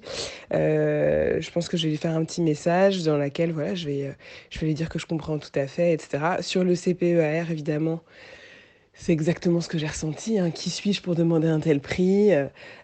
je 0.51 1.51
pense 1.51 1.71
que 1.71 1.79
je 1.79 1.85
vais 1.85 1.91
lui 1.91 1.97
faire 1.97 2.15
un 2.15 2.23
petit 2.23 2.43
message 2.43 3.03
dans 3.03 3.17
lequel 3.17 3.53
voilà, 3.53 3.75
je 3.75 3.87
vais, 3.87 4.15
je 4.51 4.59
vais 4.59 4.67
lui 4.67 4.75
dire 4.75 4.91
que 4.91 4.99
je 4.99 5.07
comprends 5.07 5.39
tout 5.39 5.49
à 5.55 5.67
fait, 5.67 5.95
etc. 5.95 6.23
Sur 6.41 6.65
le 6.65 6.75
CPEAR, 6.75 7.51
évidemment, 7.51 8.03
c'est 8.95 9.13
exactement 9.13 9.61
ce 9.61 9.69
que 9.69 9.79
j'ai 9.79 9.87
ressenti. 9.87 10.39
Hein. 10.39 10.51
Qui 10.51 10.71
suis-je 10.71 11.03
pour 11.03 11.15
demander 11.15 11.49
un 11.49 11.61
tel 11.61 11.81
prix? 11.81 12.31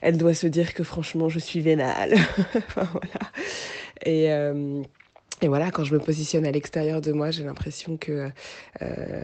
Elle 0.00 0.16
doit 0.16 0.34
se 0.34 0.46
dire 0.46 0.74
que 0.74 0.82
franchement, 0.82 1.28
je 1.28 1.38
suis 1.38 1.60
vénale. 1.60 2.14
enfin, 2.56 2.88
voilà. 2.92 3.30
Et, 4.04 4.32
euh, 4.32 4.82
et 5.42 5.48
voilà, 5.48 5.70
quand 5.70 5.84
je 5.84 5.94
me 5.94 6.00
positionne 6.00 6.44
à 6.44 6.50
l'extérieur 6.50 7.00
de 7.00 7.12
moi, 7.12 7.30
j'ai 7.30 7.44
l'impression 7.44 7.96
que, 7.96 8.30
euh, 8.82 9.20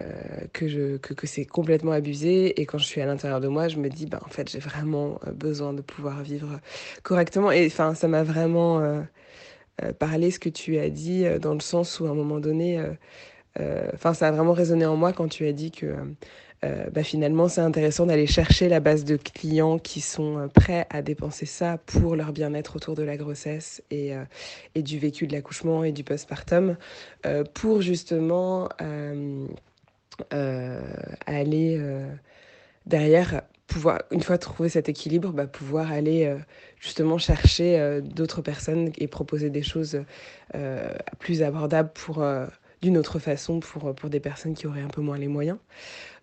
que, 0.52 0.96
que, 0.96 1.12
que 1.12 1.26
c'est 1.26 1.44
complètement 1.44 1.92
abusé. 1.92 2.60
Et 2.60 2.66
quand 2.66 2.78
je 2.78 2.86
suis 2.86 3.00
à 3.00 3.06
l'intérieur 3.06 3.40
de 3.40 3.48
moi, 3.48 3.68
je 3.68 3.76
me 3.76 3.88
dis, 3.88 4.06
bah, 4.06 4.20
en 4.24 4.30
fait, 4.30 4.50
j'ai 4.50 4.58
vraiment 4.58 5.20
besoin 5.32 5.74
de 5.74 5.82
pouvoir 5.82 6.22
vivre 6.22 6.60
correctement. 7.02 7.50
Et 7.52 7.66
enfin, 7.66 7.94
ça 7.94 8.08
m'a 8.08 8.22
vraiment 8.22 8.78
euh, 8.80 9.02
parlé 9.98 10.30
ce 10.30 10.38
que 10.38 10.48
tu 10.48 10.78
as 10.78 10.88
dit, 10.88 11.24
dans 11.40 11.54
le 11.54 11.60
sens 11.60 12.00
où 12.00 12.06
à 12.06 12.10
un 12.10 12.14
moment 12.14 12.40
donné, 12.40 12.82
enfin, 13.94 14.14
ça 14.14 14.28
a 14.28 14.30
vraiment 14.30 14.52
résonné 14.52 14.86
en 14.86 14.96
moi 14.96 15.12
quand 15.12 15.28
tu 15.28 15.46
as 15.46 15.52
dit 15.52 15.70
que 15.70 15.94
euh, 16.64 16.86
bah, 16.90 17.02
finalement, 17.02 17.48
c'est 17.48 17.60
intéressant 17.60 18.06
d'aller 18.06 18.26
chercher 18.26 18.68
la 18.68 18.80
base 18.80 19.04
de 19.04 19.16
clients 19.16 19.78
qui 19.78 20.00
sont 20.00 20.38
euh, 20.38 20.46
prêts 20.48 20.86
à 20.90 21.02
dépenser 21.02 21.46
ça 21.46 21.78
pour 21.84 22.16
leur 22.16 22.32
bien-être 22.32 22.76
autour 22.76 22.94
de 22.94 23.02
la 23.02 23.16
grossesse 23.16 23.82
et, 23.90 24.14
euh, 24.14 24.24
et 24.74 24.82
du 24.82 24.98
vécu 24.98 25.26
de 25.26 25.32
l'accouchement 25.32 25.84
et 25.84 25.92
du 25.92 26.04
postpartum, 26.04 26.76
pour 27.54 27.82
justement 27.82 28.68
aller 31.26 31.80
derrière 32.86 33.42
pouvoir, 33.66 34.02
une 34.10 34.22
fois 34.22 34.38
trouvé 34.38 34.68
cet 34.68 34.88
équilibre, 34.88 35.32
bah, 35.32 35.46
pouvoir 35.46 35.92
aller 35.92 36.34
justement 36.80 37.18
chercher 37.18 38.00
d'autres 38.02 38.42
personnes 38.42 38.92
et 38.98 39.08
proposer 39.08 39.50
des 39.50 39.62
choses 39.62 40.00
plus 41.18 41.42
abordables 41.42 41.90
pour 41.92 42.24
d'une 42.82 42.98
autre 42.98 43.18
façon 43.18 43.60
pour, 43.60 43.94
pour 43.94 44.10
des 44.10 44.20
personnes 44.20 44.54
qui 44.54 44.66
auraient 44.66 44.82
un 44.82 44.88
peu 44.88 45.00
moins 45.00 45.18
les 45.18 45.28
moyens. 45.28 45.58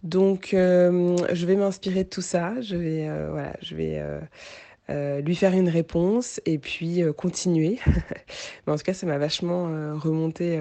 Donc, 0.04 0.54
euh, 0.54 1.16
je 1.34 1.46
vais 1.46 1.56
m'inspirer 1.56 2.04
de 2.04 2.10
tout 2.10 2.22
ça. 2.22 2.60
Je 2.62 2.76
vais, 2.76 3.08
euh, 3.08 3.30
voilà, 3.32 3.54
je 3.62 3.76
vais 3.76 5.22
lui 5.22 5.36
faire 5.36 5.54
une 5.54 5.70
réponse 5.70 6.42
et 6.46 6.58
puis 6.58 7.02
continuer. 7.18 7.80
Mais 8.68 8.74
en 8.74 8.78
tout 8.78 8.84
cas, 8.84 8.94
ça 8.94 9.06
m'a 9.06 9.18
vachement 9.18 9.66
remonté 9.98 10.60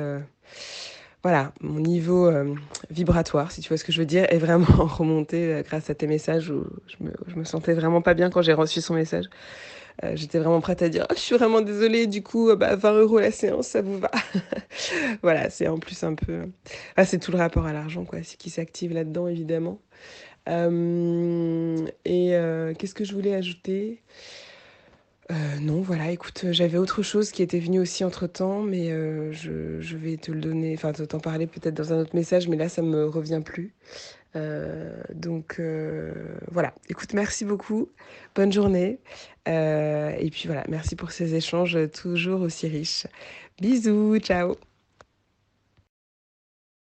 voilà, 1.23 1.53
mon 1.61 1.79
niveau 1.79 2.33
vibratoire, 2.91 3.53
si 3.53 3.61
tu 3.61 3.69
vois 3.69 3.77
ce 3.77 3.85
que 3.85 3.93
je 3.93 4.01
veux 4.01 4.07
dire, 4.07 4.27
est 4.29 4.39
vraiment 4.39 4.65
remonté 4.67 5.63
grâce 5.65 5.89
à 5.89 5.95
tes 5.95 6.09
messages 6.09 6.51
où 6.51 6.67
je 6.89 7.05
me, 7.05 7.13
je 7.29 7.37
me 7.37 7.45
sentais 7.45 7.75
vraiment 7.75 8.03
pas 8.03 8.15
bien 8.15 8.29
quand 8.29 8.43
j'ai 8.43 8.55
reçu 8.55 8.81
son 8.81 8.95
message. 8.95 9.27
Euh, 10.05 10.13
j'étais 10.15 10.39
vraiment 10.39 10.61
prête 10.61 10.83
à 10.83 10.89
dire 10.89 11.07
Je 11.15 11.21
suis 11.21 11.37
vraiment 11.37 11.61
désolée, 11.61 12.07
du 12.07 12.23
coup, 12.23 12.55
bah, 12.57 12.77
20 12.77 12.95
euros 12.95 13.19
la 13.19 13.31
séance, 13.31 13.69
ça 13.69 13.83
vous 13.83 13.99
va? 13.99 14.11
Voilà, 15.23 15.51
c'est 15.51 15.69
en 15.69 15.79
plus 15.79 16.03
un 16.05 16.15
peu. 16.15 16.47
Ah, 16.97 17.05
c'est 17.05 17.19
tout 17.19 17.33
le 17.33 17.39
rapport 17.39 17.67
à 17.67 17.73
l'argent, 17.73 18.05
quoi, 18.05 18.21
qui 18.21 18.51
s'active 18.51 18.93
là-dedans, 18.93 19.29
évidemment. 19.29 19.81
Euh, 20.49 21.87
et 22.05 22.35
euh, 22.37 22.75
qu'est-ce 22.75 22.95
que 22.95 23.05
je 23.05 23.15
voulais 23.15 23.35
ajouter? 23.35 24.03
Non, 25.61 25.81
voilà, 25.81 26.11
écoute, 26.11 26.47
j'avais 26.51 26.79
autre 26.79 27.03
chose 27.03 27.31
qui 27.31 27.43
était 27.43 27.59
venu 27.59 27.81
aussi 27.81 28.05
entre 28.05 28.27
temps, 28.27 28.63
mais 28.63 28.91
je, 29.33 29.81
je, 29.81 29.97
vais 29.97 30.17
te 30.17 30.31
le 30.31 30.41
donner, 30.41 30.75
enfin, 30.75 30.93
t'en 30.93 31.21
parler 31.21 31.47
peut-être 31.47 31.75
dans 31.75 31.93
un 31.93 32.01
autre 32.01 32.15
message, 32.15 32.49
mais 32.49 32.57
là, 32.57 32.69
ça 32.69 32.83
me 32.83 33.07
revient 33.07 33.41
plus. 33.45 33.73
Euh, 34.35 35.03
donc 35.15 35.57
euh, 35.59 36.13
voilà, 36.51 36.75
écoute, 36.89 37.13
merci 37.15 37.45
beaucoup, 37.45 37.91
bonne 38.35 38.53
journée. 38.53 38.99
Euh, 39.49 40.11
et 40.19 40.31
puis 40.31 40.45
voilà, 40.47 40.65
merci 40.69 40.97
pour 40.97 41.11
ces 41.11 41.35
échanges 41.35 41.79
toujours 41.93 42.41
aussi 42.41 42.69
riches. 42.69 43.07
Bisous, 43.61 44.19
ciao 44.19 44.57